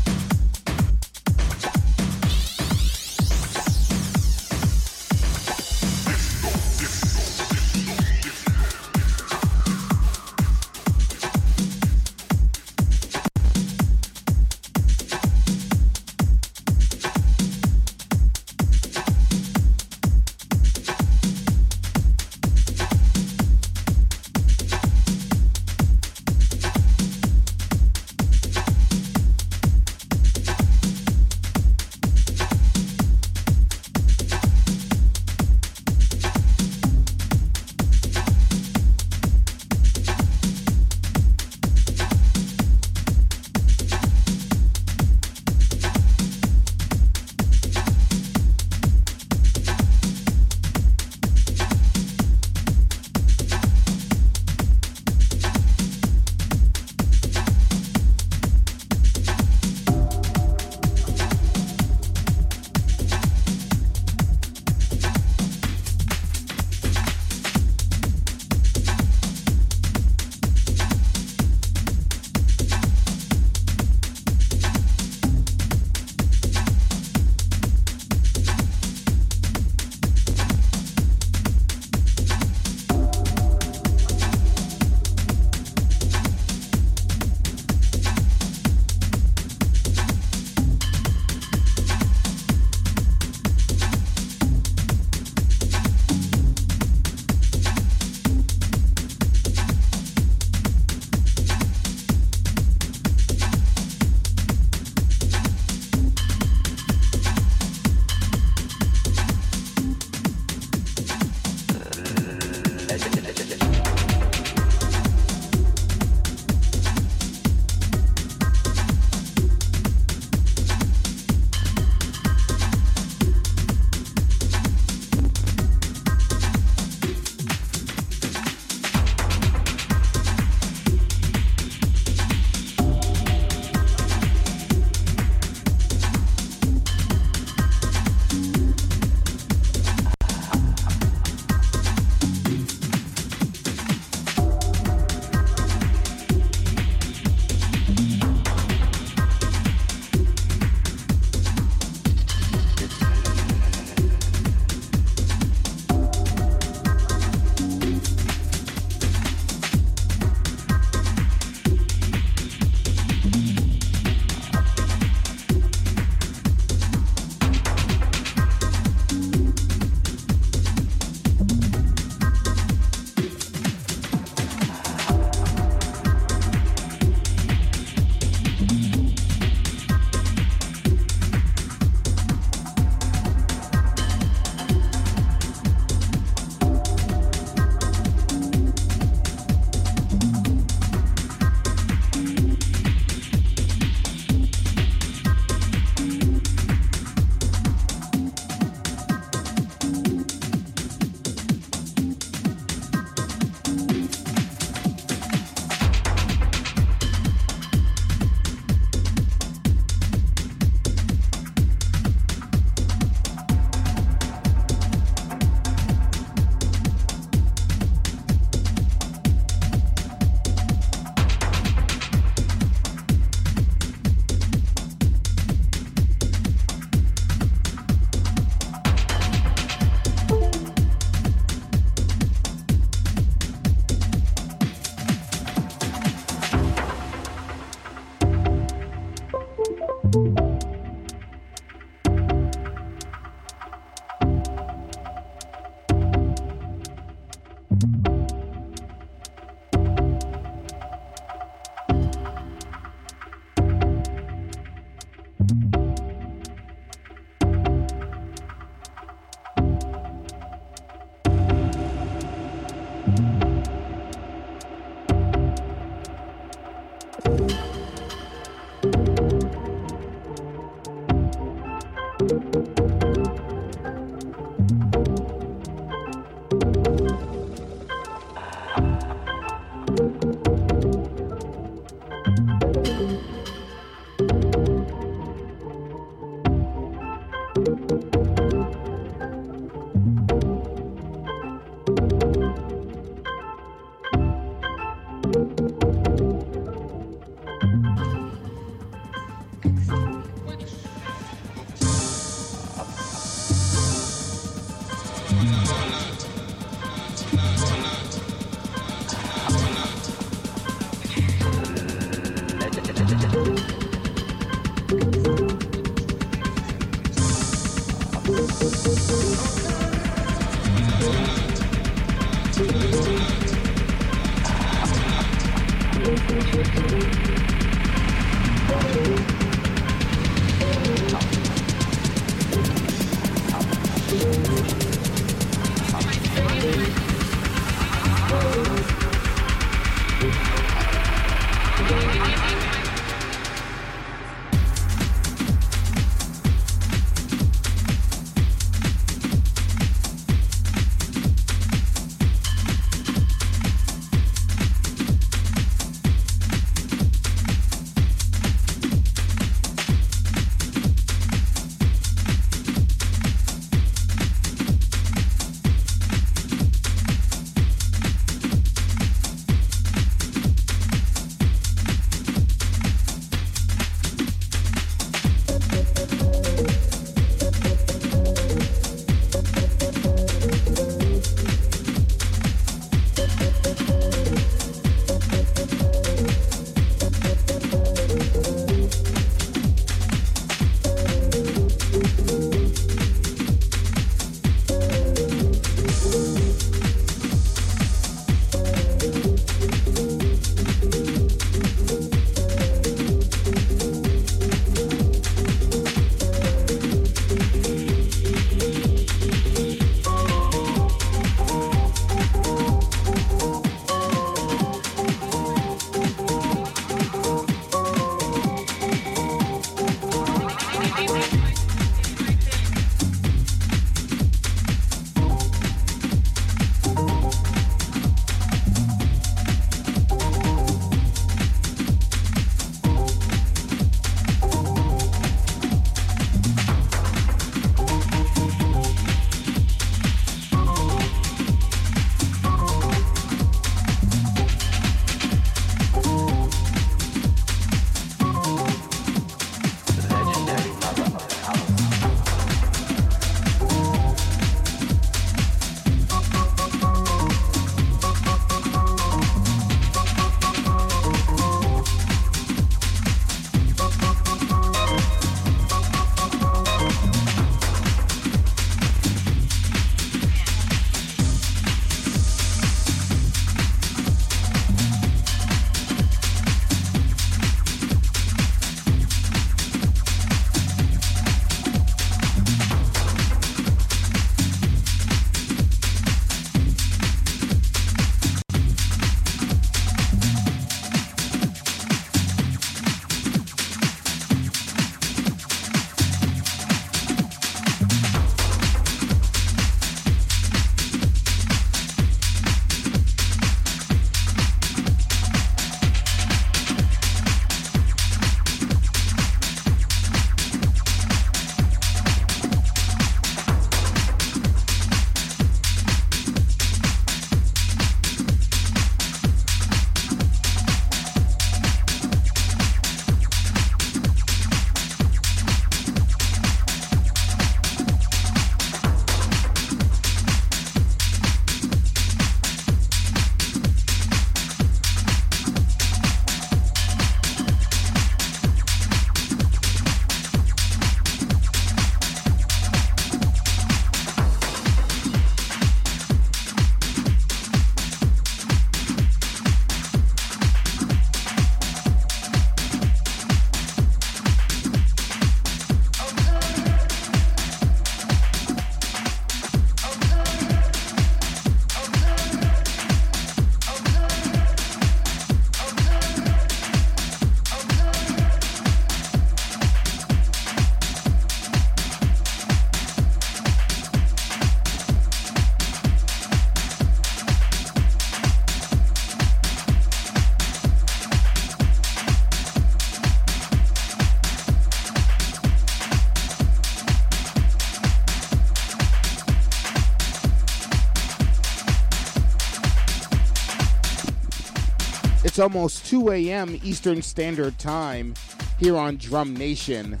[595.40, 596.58] Almost 2 a.m.
[596.62, 598.14] Eastern Standard Time
[598.58, 600.00] here on Drum Nation.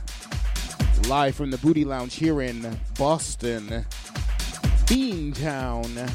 [1.08, 3.86] Live from the Booty Lounge here in Boston,
[4.86, 6.12] Beantown.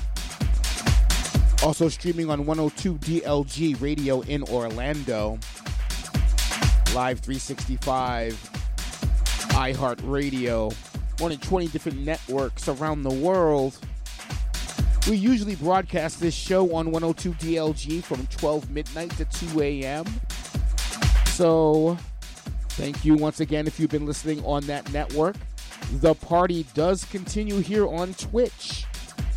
[1.64, 5.40] Also streaming on 102 DLG Radio in Orlando.
[6.94, 8.34] Live 365,
[9.50, 10.76] iHeartRadio,
[11.20, 13.78] more than 20 different networks around the world.
[15.08, 20.06] We usually broadcast this show on 102 DLG from 12 midnight to 2 a.m.
[21.28, 21.96] So,
[22.70, 25.36] thank you once again if you've been listening on that network.
[25.92, 28.86] The party does continue here on Twitch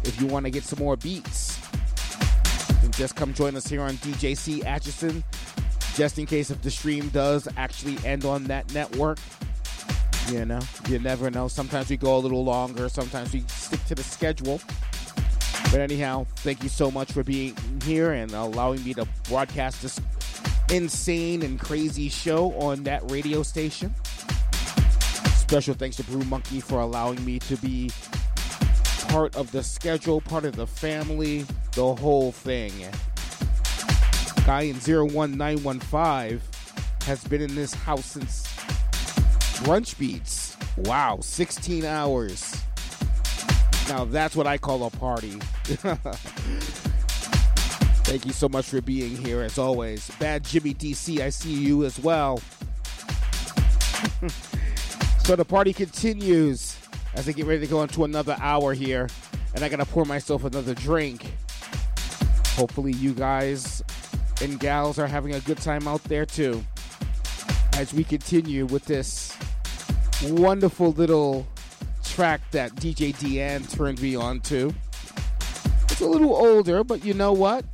[0.05, 1.59] if you want to get some more beats.
[2.83, 5.23] And just come join us here on DJC Atchison
[5.97, 9.19] just in case if the stream does actually end on that network.
[10.31, 11.47] You know, you never know.
[11.49, 14.63] Sometimes we go a little longer, sometimes we stick to the schedule.
[15.71, 17.55] But anyhow, thank you so much for being
[17.85, 20.01] here and allowing me to broadcast this
[20.71, 23.95] insane and crazy show on that radio station.
[25.37, 27.91] Special thanks to Brew Monkey for allowing me to be
[29.09, 32.73] part of the schedule, part of the family, the whole thing.
[34.47, 36.41] Guy in 01915
[37.03, 38.47] has been in this house since
[39.63, 40.57] Brunch Beats.
[40.79, 42.55] Wow, 16 hours.
[43.89, 45.31] Now that's what I call a party.
[48.05, 50.11] Thank you so much for being here as always.
[50.19, 52.39] Bad Jimmy DC, I see you as well.
[55.25, 56.79] so the party continues
[57.15, 59.09] as I get ready to go into another hour here.
[59.55, 61.25] And I gotta pour myself another drink.
[62.57, 63.83] Hopefully, you guys
[64.43, 66.63] and gals are having a good time out there too.
[67.75, 69.37] As we continue with this
[70.25, 71.47] wonderful little
[72.19, 74.75] track that DJ Deanne turned me on to.
[75.85, 77.65] It's a little older, but you know what?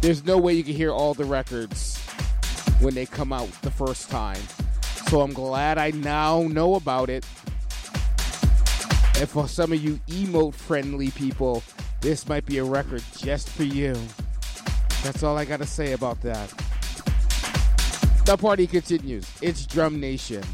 [0.00, 1.98] There's no way you can hear all the records
[2.78, 4.38] when they come out the first time.
[5.08, 7.26] So I'm glad I now know about it.
[9.18, 11.64] And for some of you emote friendly people,
[12.00, 13.96] this might be a record just for you.
[15.02, 16.48] That's all I gotta say about that.
[18.24, 19.28] The party continues.
[19.42, 20.44] It's Drum Nation.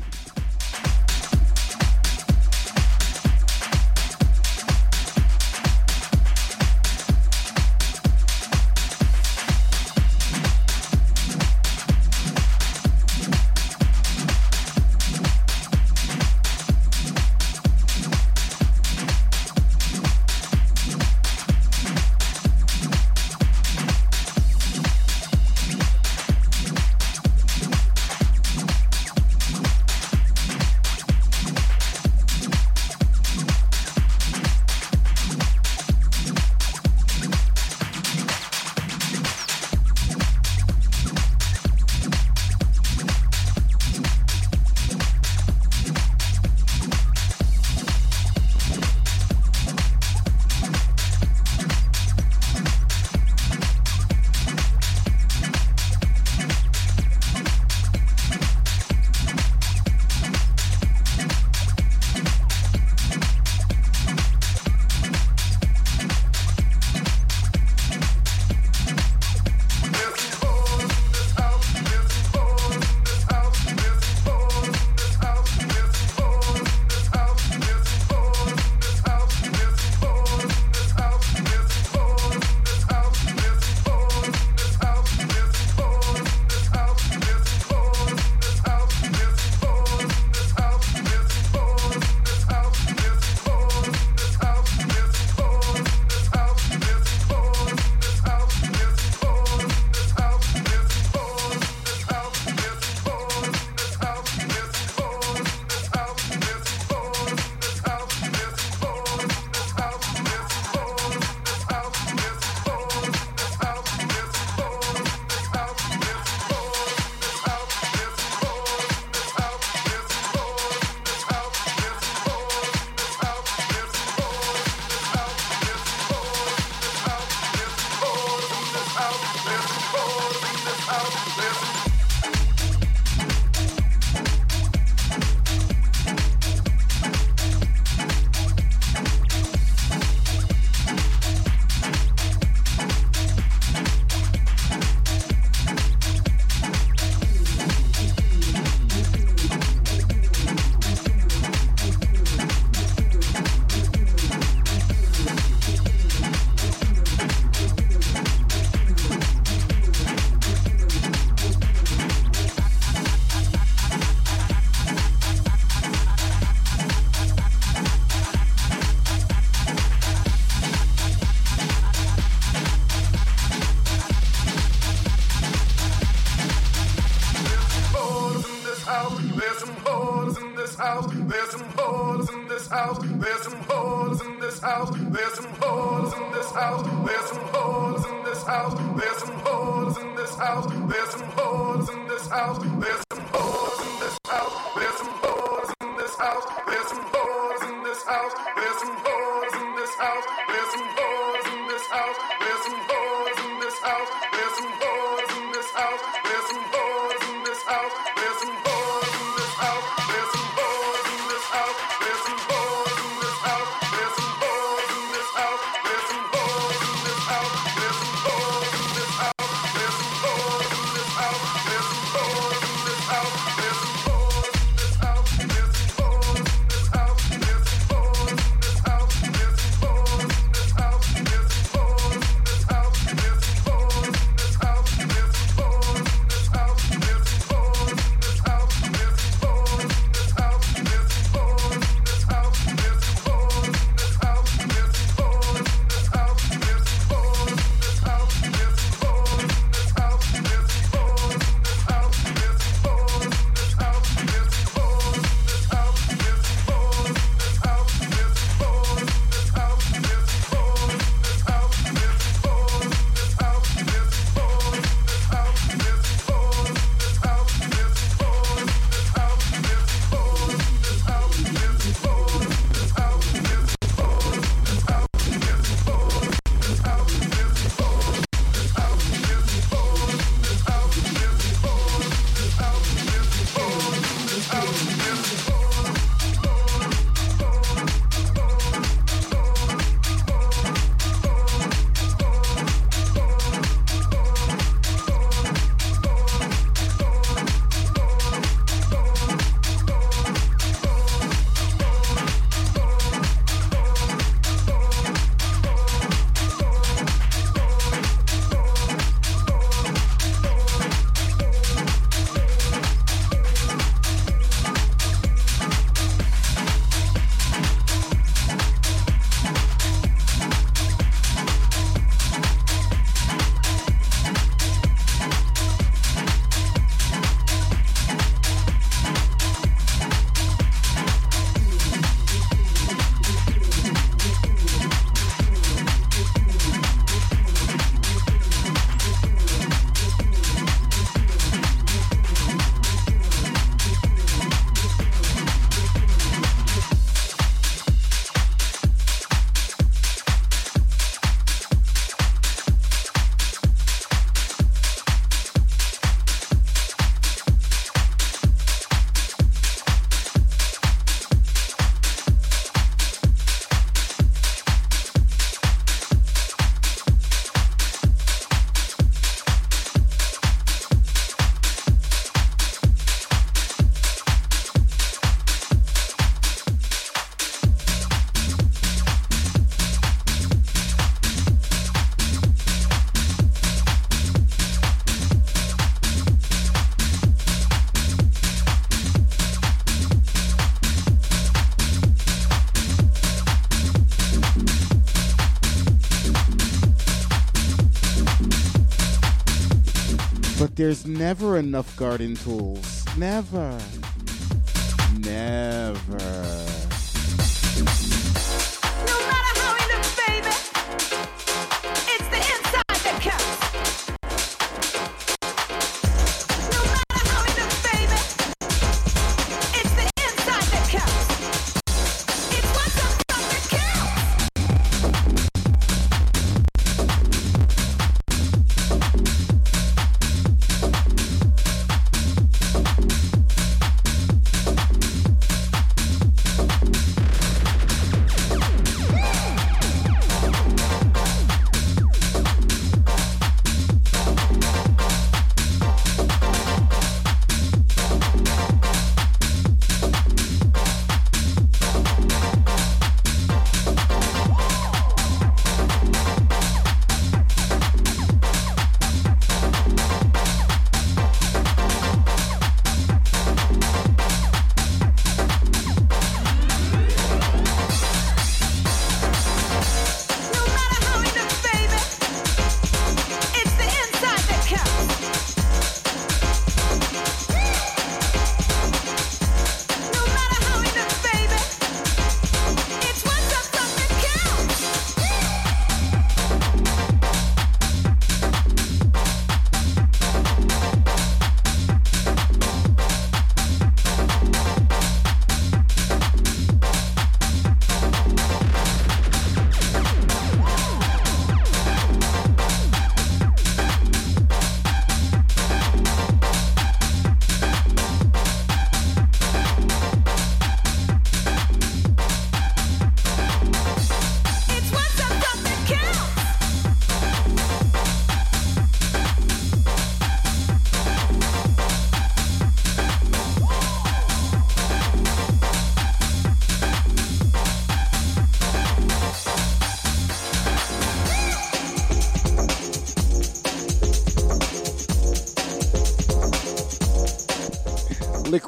[400.78, 403.04] There's never enough garden tools.
[403.18, 403.76] Never.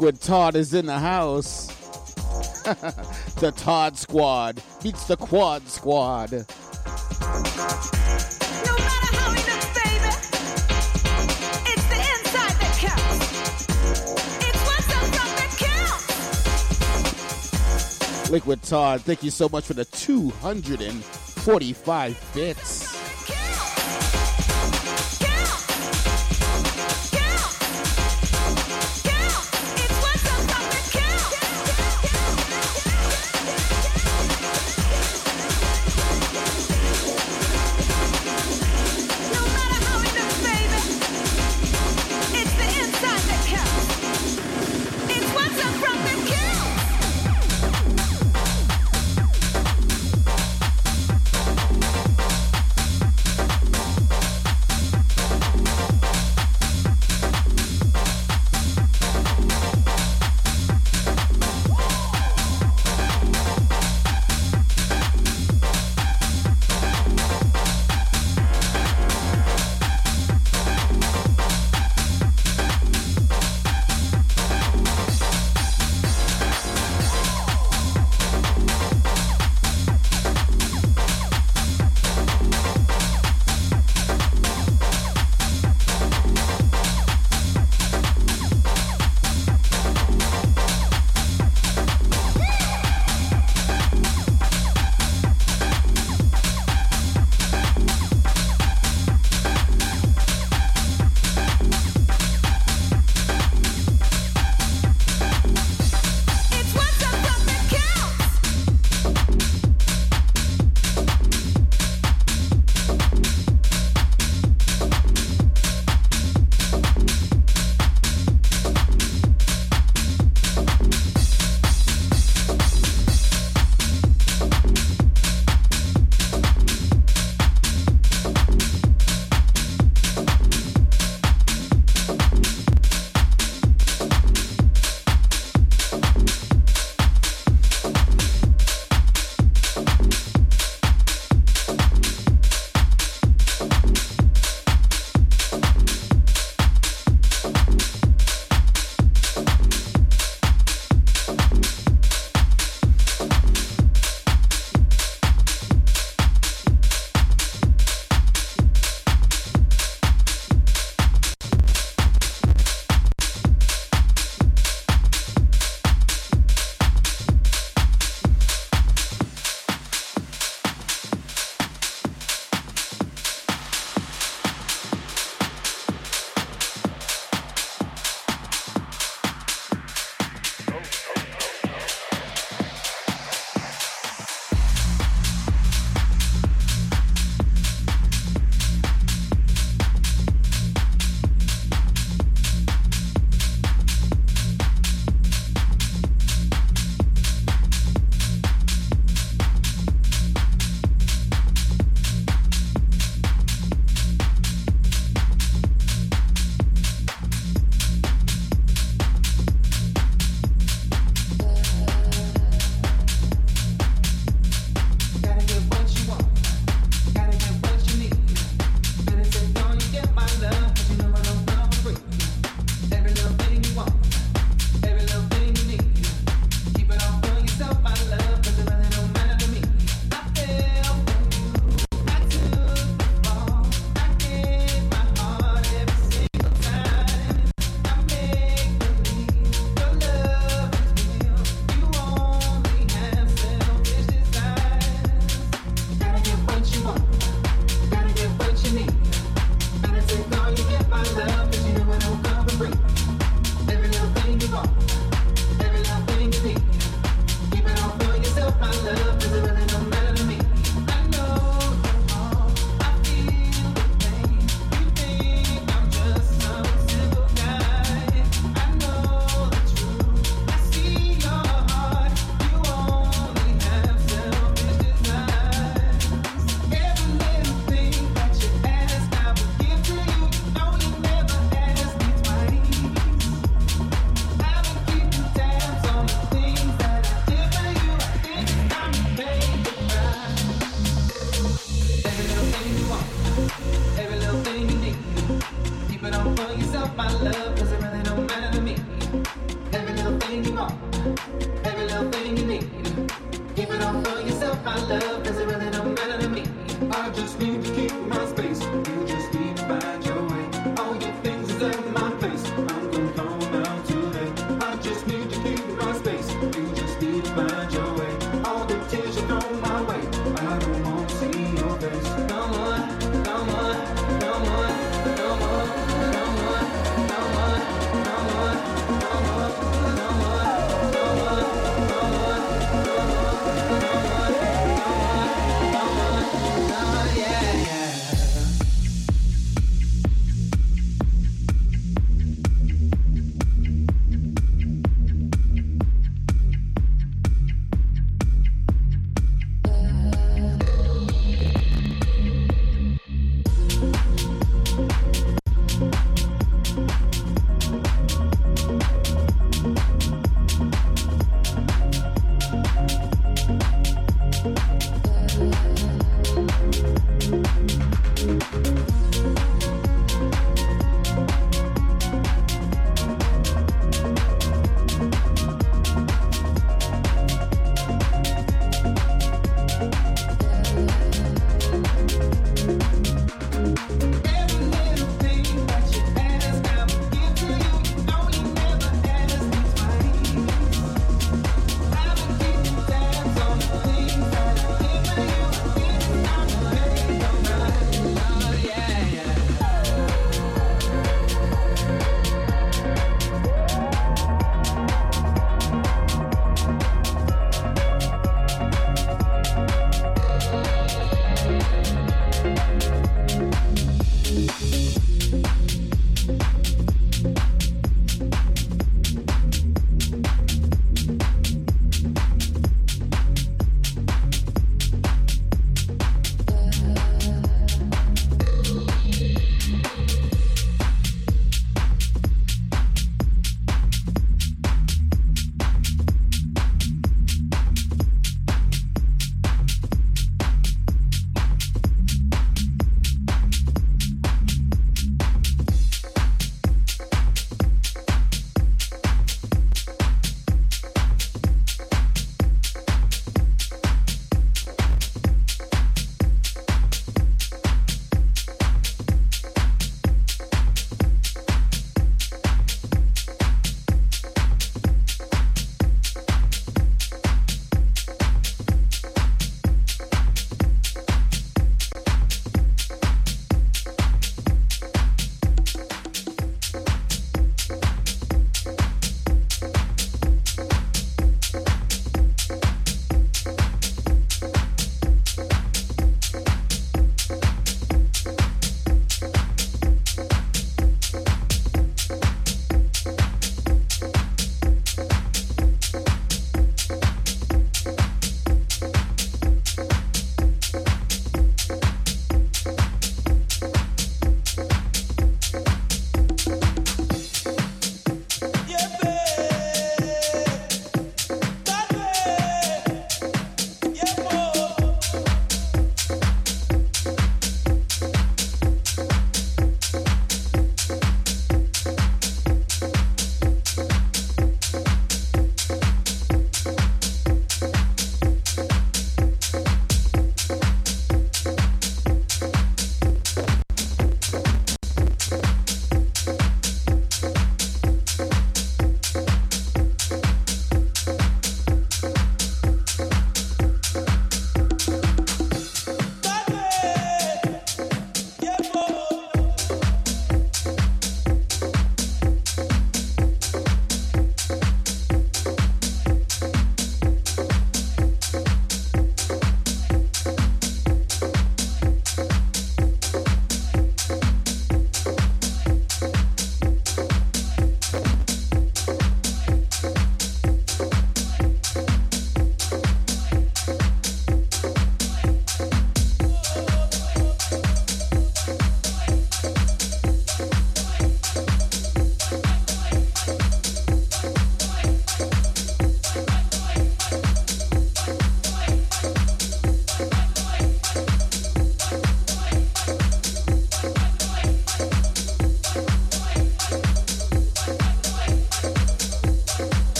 [0.00, 1.66] Liquid Todd is in the house.
[3.36, 6.46] the Todd Squad beats the Quad Squad.
[18.30, 22.69] Liquid Todd, thank you so much for the 245 bits.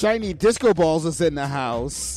[0.00, 2.09] Shiny Disco Balls is in the house.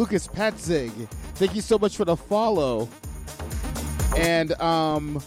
[0.00, 0.90] Lucas, Patzig,
[1.34, 2.88] thank you so much for the follow.
[4.16, 5.22] And um,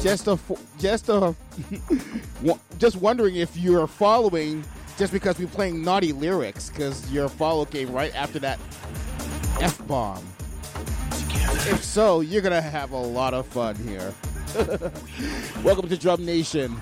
[0.00, 0.38] just a,
[0.78, 1.36] just a,
[2.78, 4.64] just wondering if you are following
[4.96, 8.58] just because we're playing naughty lyrics, because your follow came right after that
[9.60, 10.26] F bomb.
[11.68, 14.14] If so, you're to have a lot of fun here.
[15.62, 16.80] Welcome to Drum Nation.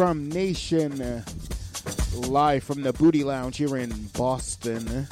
[0.00, 1.22] Drum Nation,
[2.14, 4.88] live from the Booty Lounge here in Boston.
[4.88, 5.04] I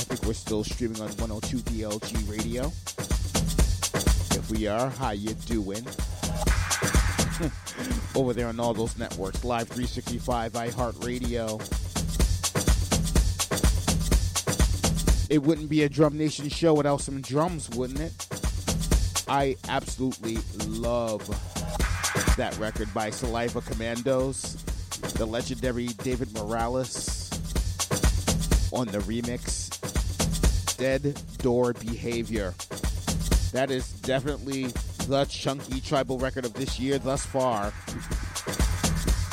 [0.00, 2.68] think we're still streaming on 102 DLG Radio.
[4.34, 5.84] If we are, how you doing?
[8.18, 11.60] Over there on all those networks, Live 365, iHeartRadio.
[15.28, 18.26] It wouldn't be a Drum Nation show without some drums, wouldn't it?
[19.28, 21.28] I absolutely love
[22.36, 24.54] that record by Saliva Commandos,
[25.14, 27.30] the legendary David Morales
[28.72, 29.70] on the remix,
[30.76, 32.52] Dead Door Behavior.
[33.52, 34.64] That is definitely
[35.06, 37.72] the chunky tribal record of this year thus far.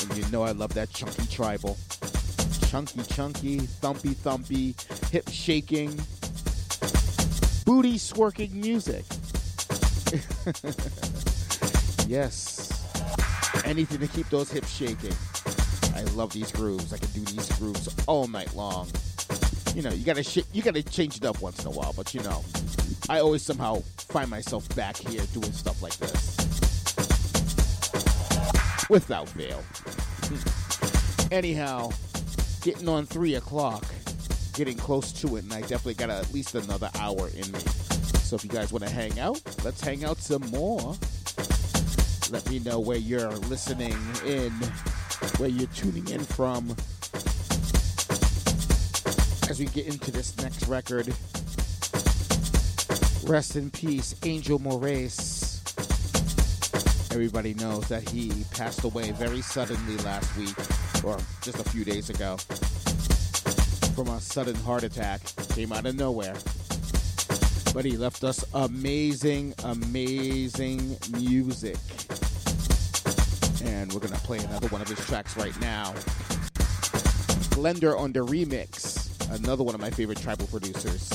[0.02, 1.78] And you know I love that chunky tribal.
[2.68, 5.90] Chunky, chunky, thumpy, thumpy, hip shaking,
[7.66, 9.06] booty swerking music.
[12.08, 12.61] yes.
[13.66, 15.14] Anything to keep those hips shaking.
[15.96, 16.94] I love these grooves.
[16.94, 18.90] I can do these grooves all night long.
[19.76, 22.14] You know, you gotta sh- you gotta change it up once in a while, but
[22.14, 22.44] you know,
[23.10, 26.38] I always somehow find myself back here doing stuff like this
[28.90, 29.64] without fail.
[30.28, 31.34] Hmm.
[31.34, 31.92] Anyhow,
[32.62, 33.86] getting on three o'clock,
[34.54, 37.60] getting close to it, and I definitely got at least another hour in me.
[38.24, 40.96] So if you guys want to hang out, let's hang out some more.
[42.32, 44.52] Let me know where you're listening in,
[45.36, 46.70] where you're tuning in from.
[49.50, 51.08] As we get into this next record,
[53.30, 55.60] rest in peace, Angel Moraes.
[57.12, 60.56] Everybody knows that he passed away very suddenly last week,
[61.04, 62.38] or just a few days ago,
[63.94, 65.20] from a sudden heart attack.
[65.50, 66.36] Came out of nowhere.
[67.74, 71.78] But he left us amazing, amazing music.
[73.64, 75.94] And we're to play another one of his tracks right now.
[77.52, 81.10] Blender on the remix, another one of my favorite tribal producers.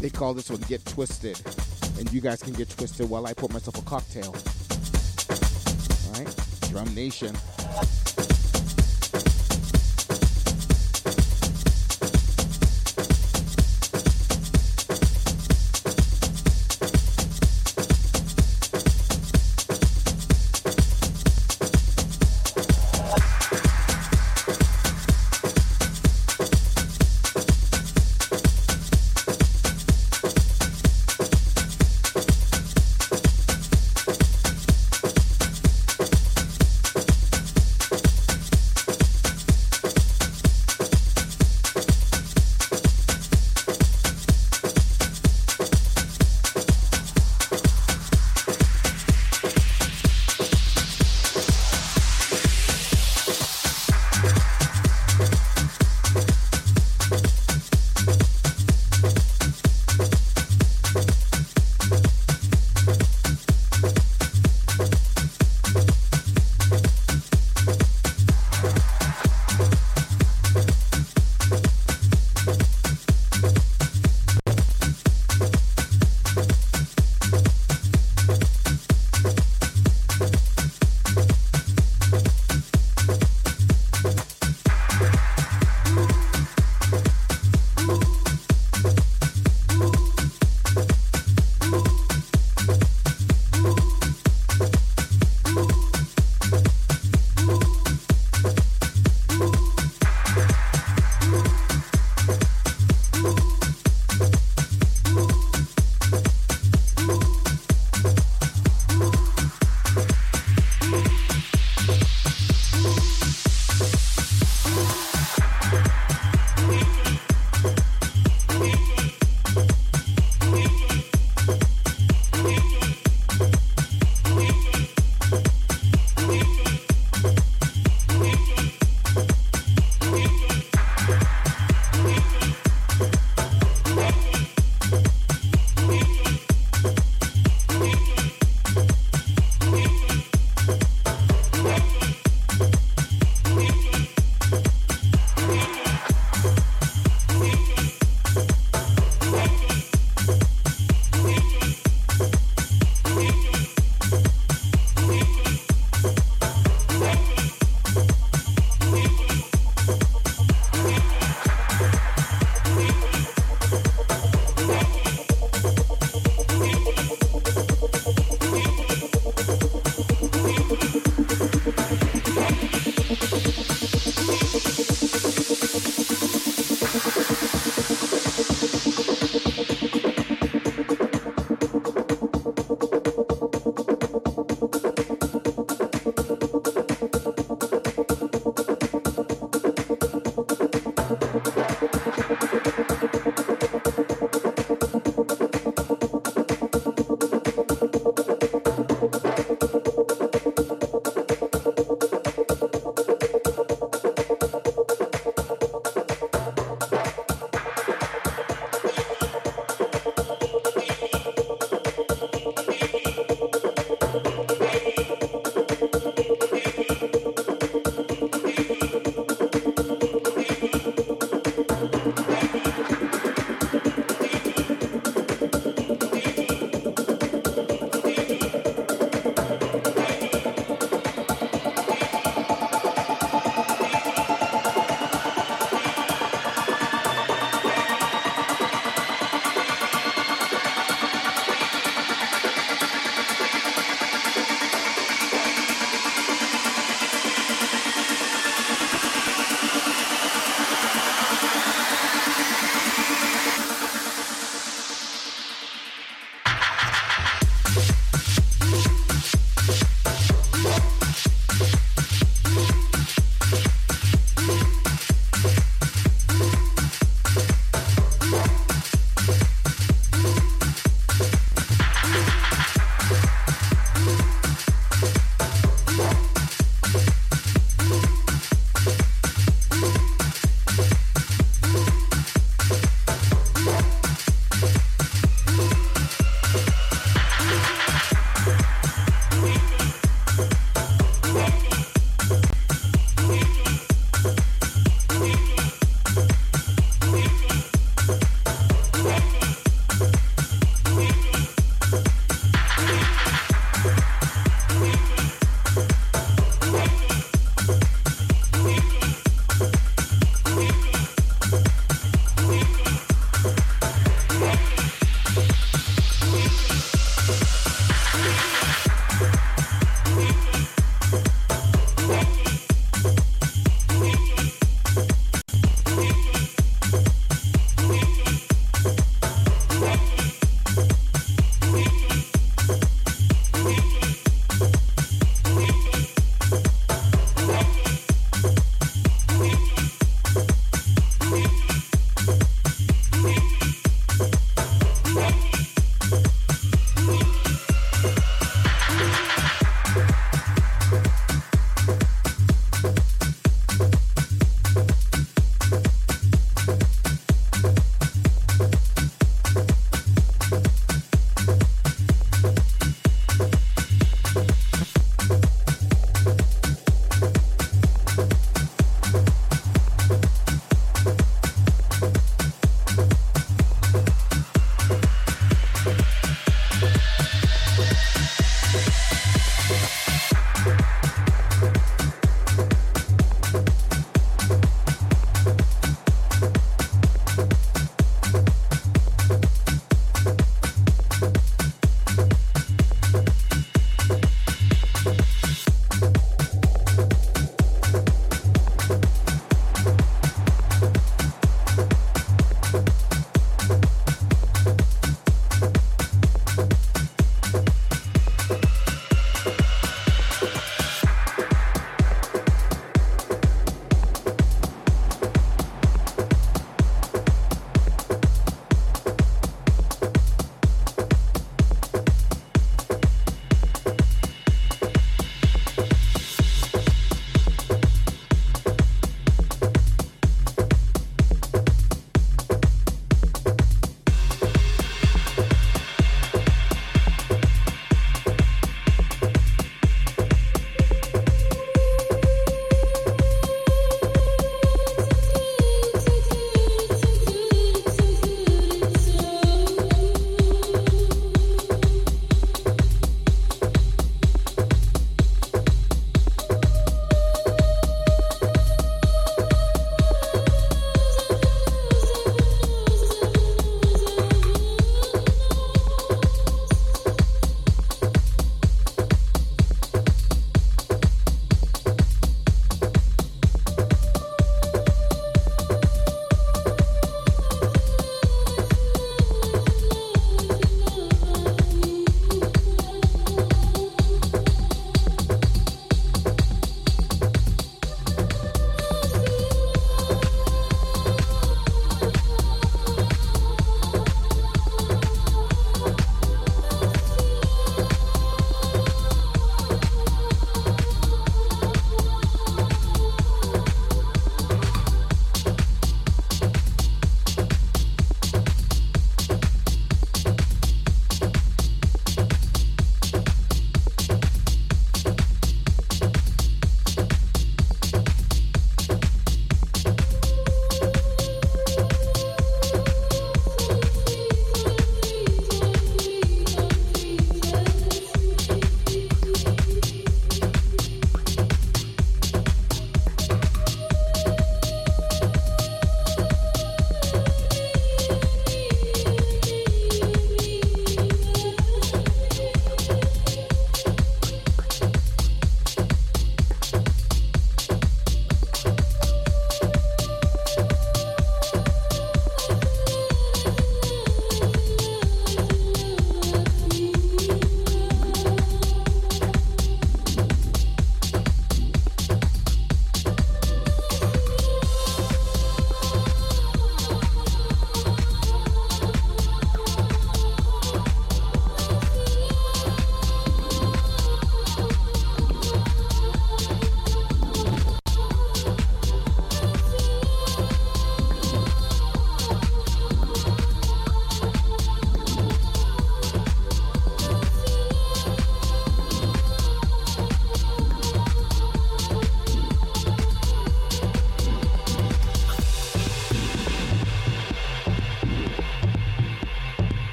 [0.00, 1.40] They call this one Get Twisted.
[1.98, 4.34] And you guys can get twisted while I pour myself a cocktail.
[6.06, 6.36] All right?
[6.70, 7.36] Drum Nation.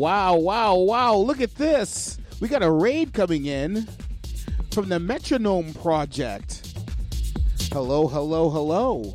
[0.00, 1.14] Wow, wow, wow.
[1.16, 2.16] Look at this.
[2.40, 3.86] We got a raid coming in
[4.70, 6.74] from the Metronome Project.
[7.70, 9.14] Hello, hello, hello.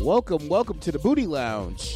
[0.00, 1.95] Welcome, welcome to the Booty Lounge.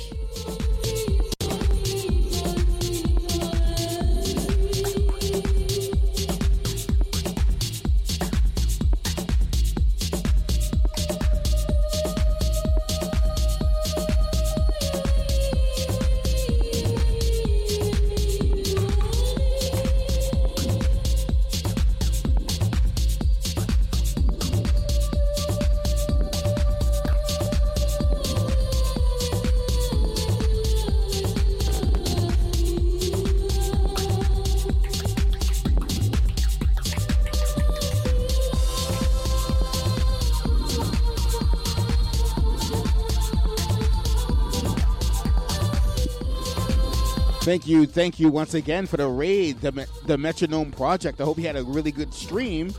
[47.50, 51.20] Thank you, thank you once again for the raid, the, the Metronome Project.
[51.20, 52.72] I hope you had a really good stream.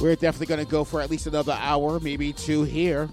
[0.00, 3.08] We're definitely going to go for at least another hour, maybe two here.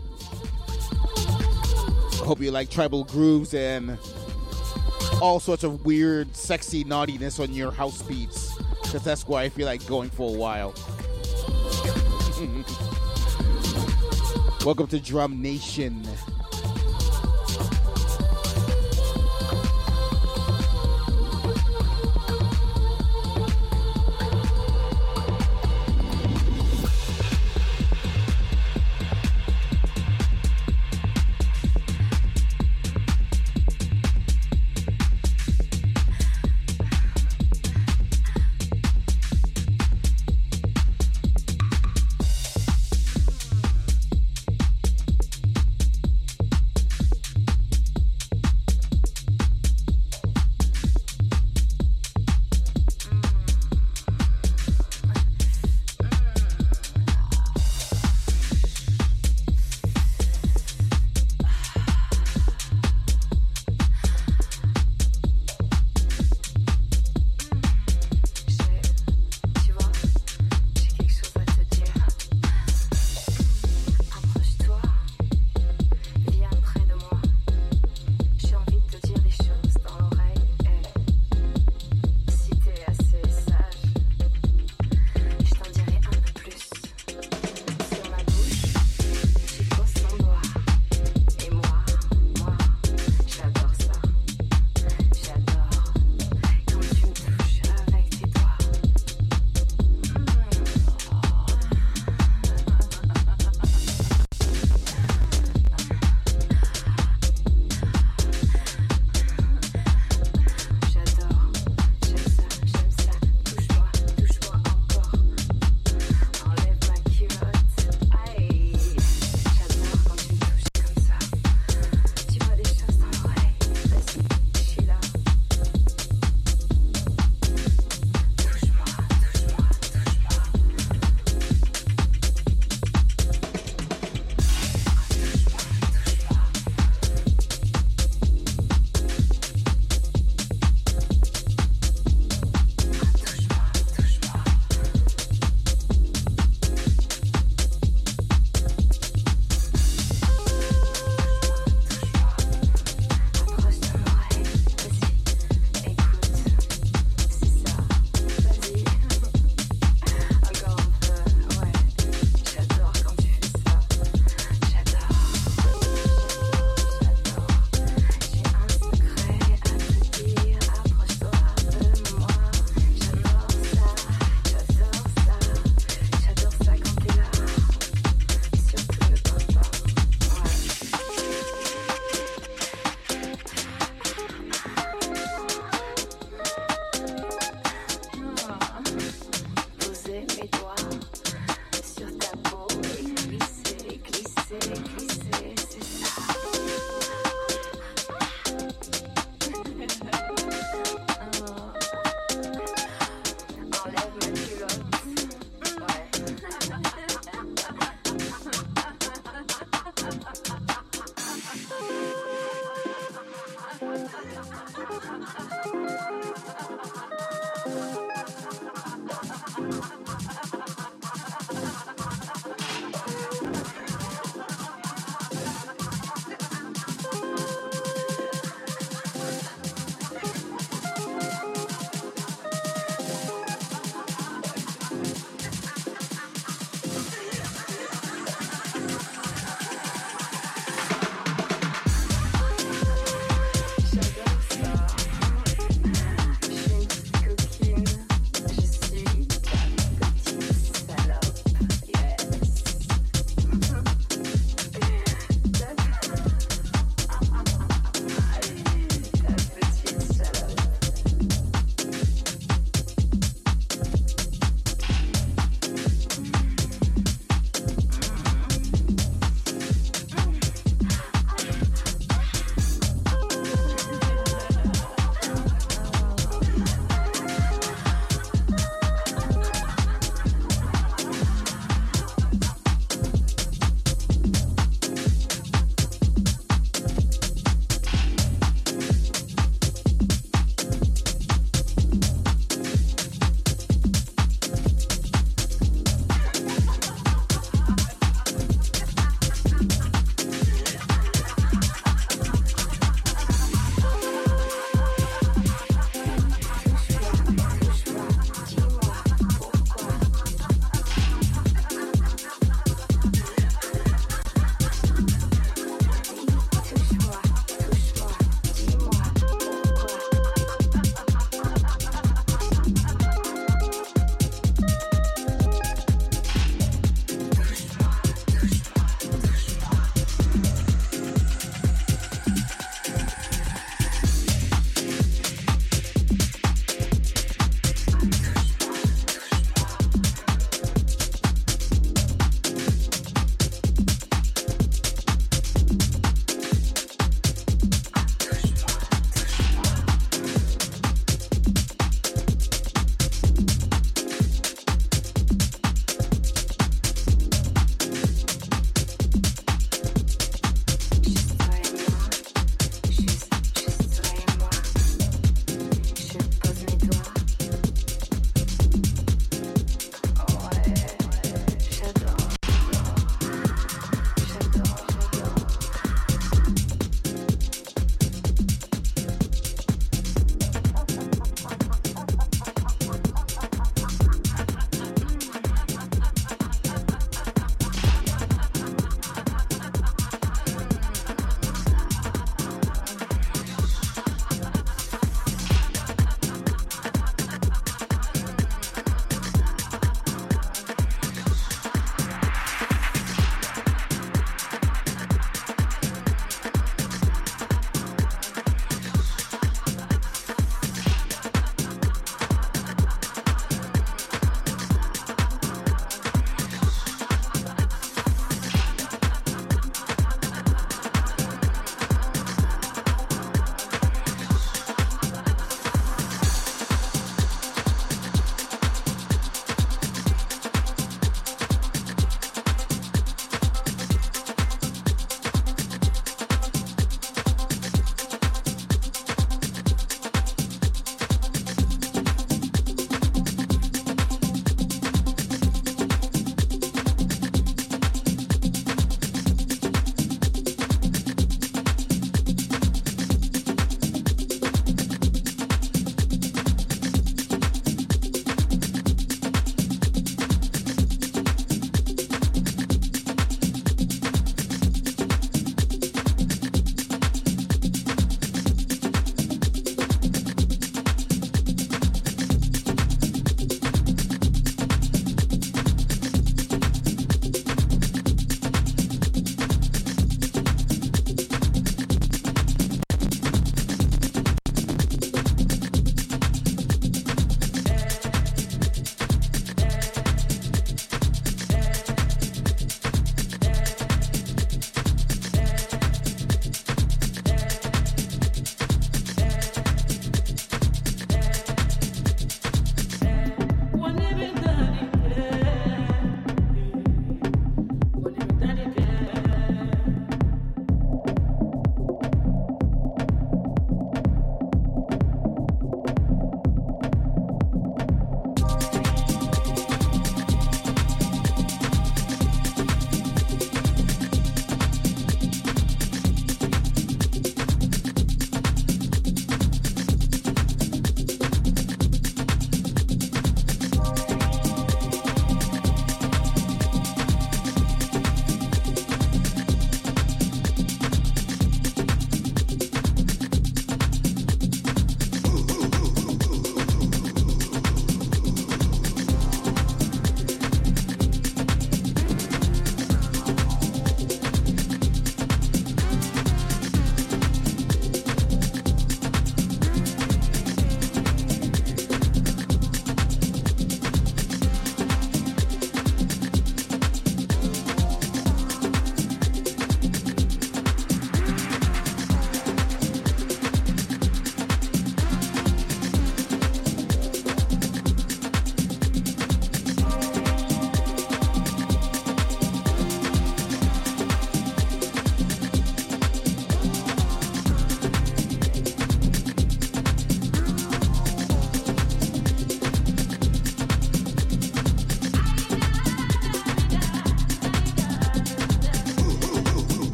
[1.18, 3.98] I hope you like tribal grooves and
[5.20, 9.66] all sorts of weird, sexy naughtiness on your house beats, because that's why I feel
[9.66, 10.76] like going for a while.
[14.64, 16.06] Welcome to Drum Nation.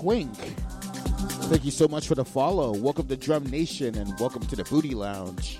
[0.00, 0.34] Twink.
[1.50, 2.72] Thank you so much for the follow.
[2.72, 5.59] Welcome to Drum Nation and welcome to the Booty Lounge.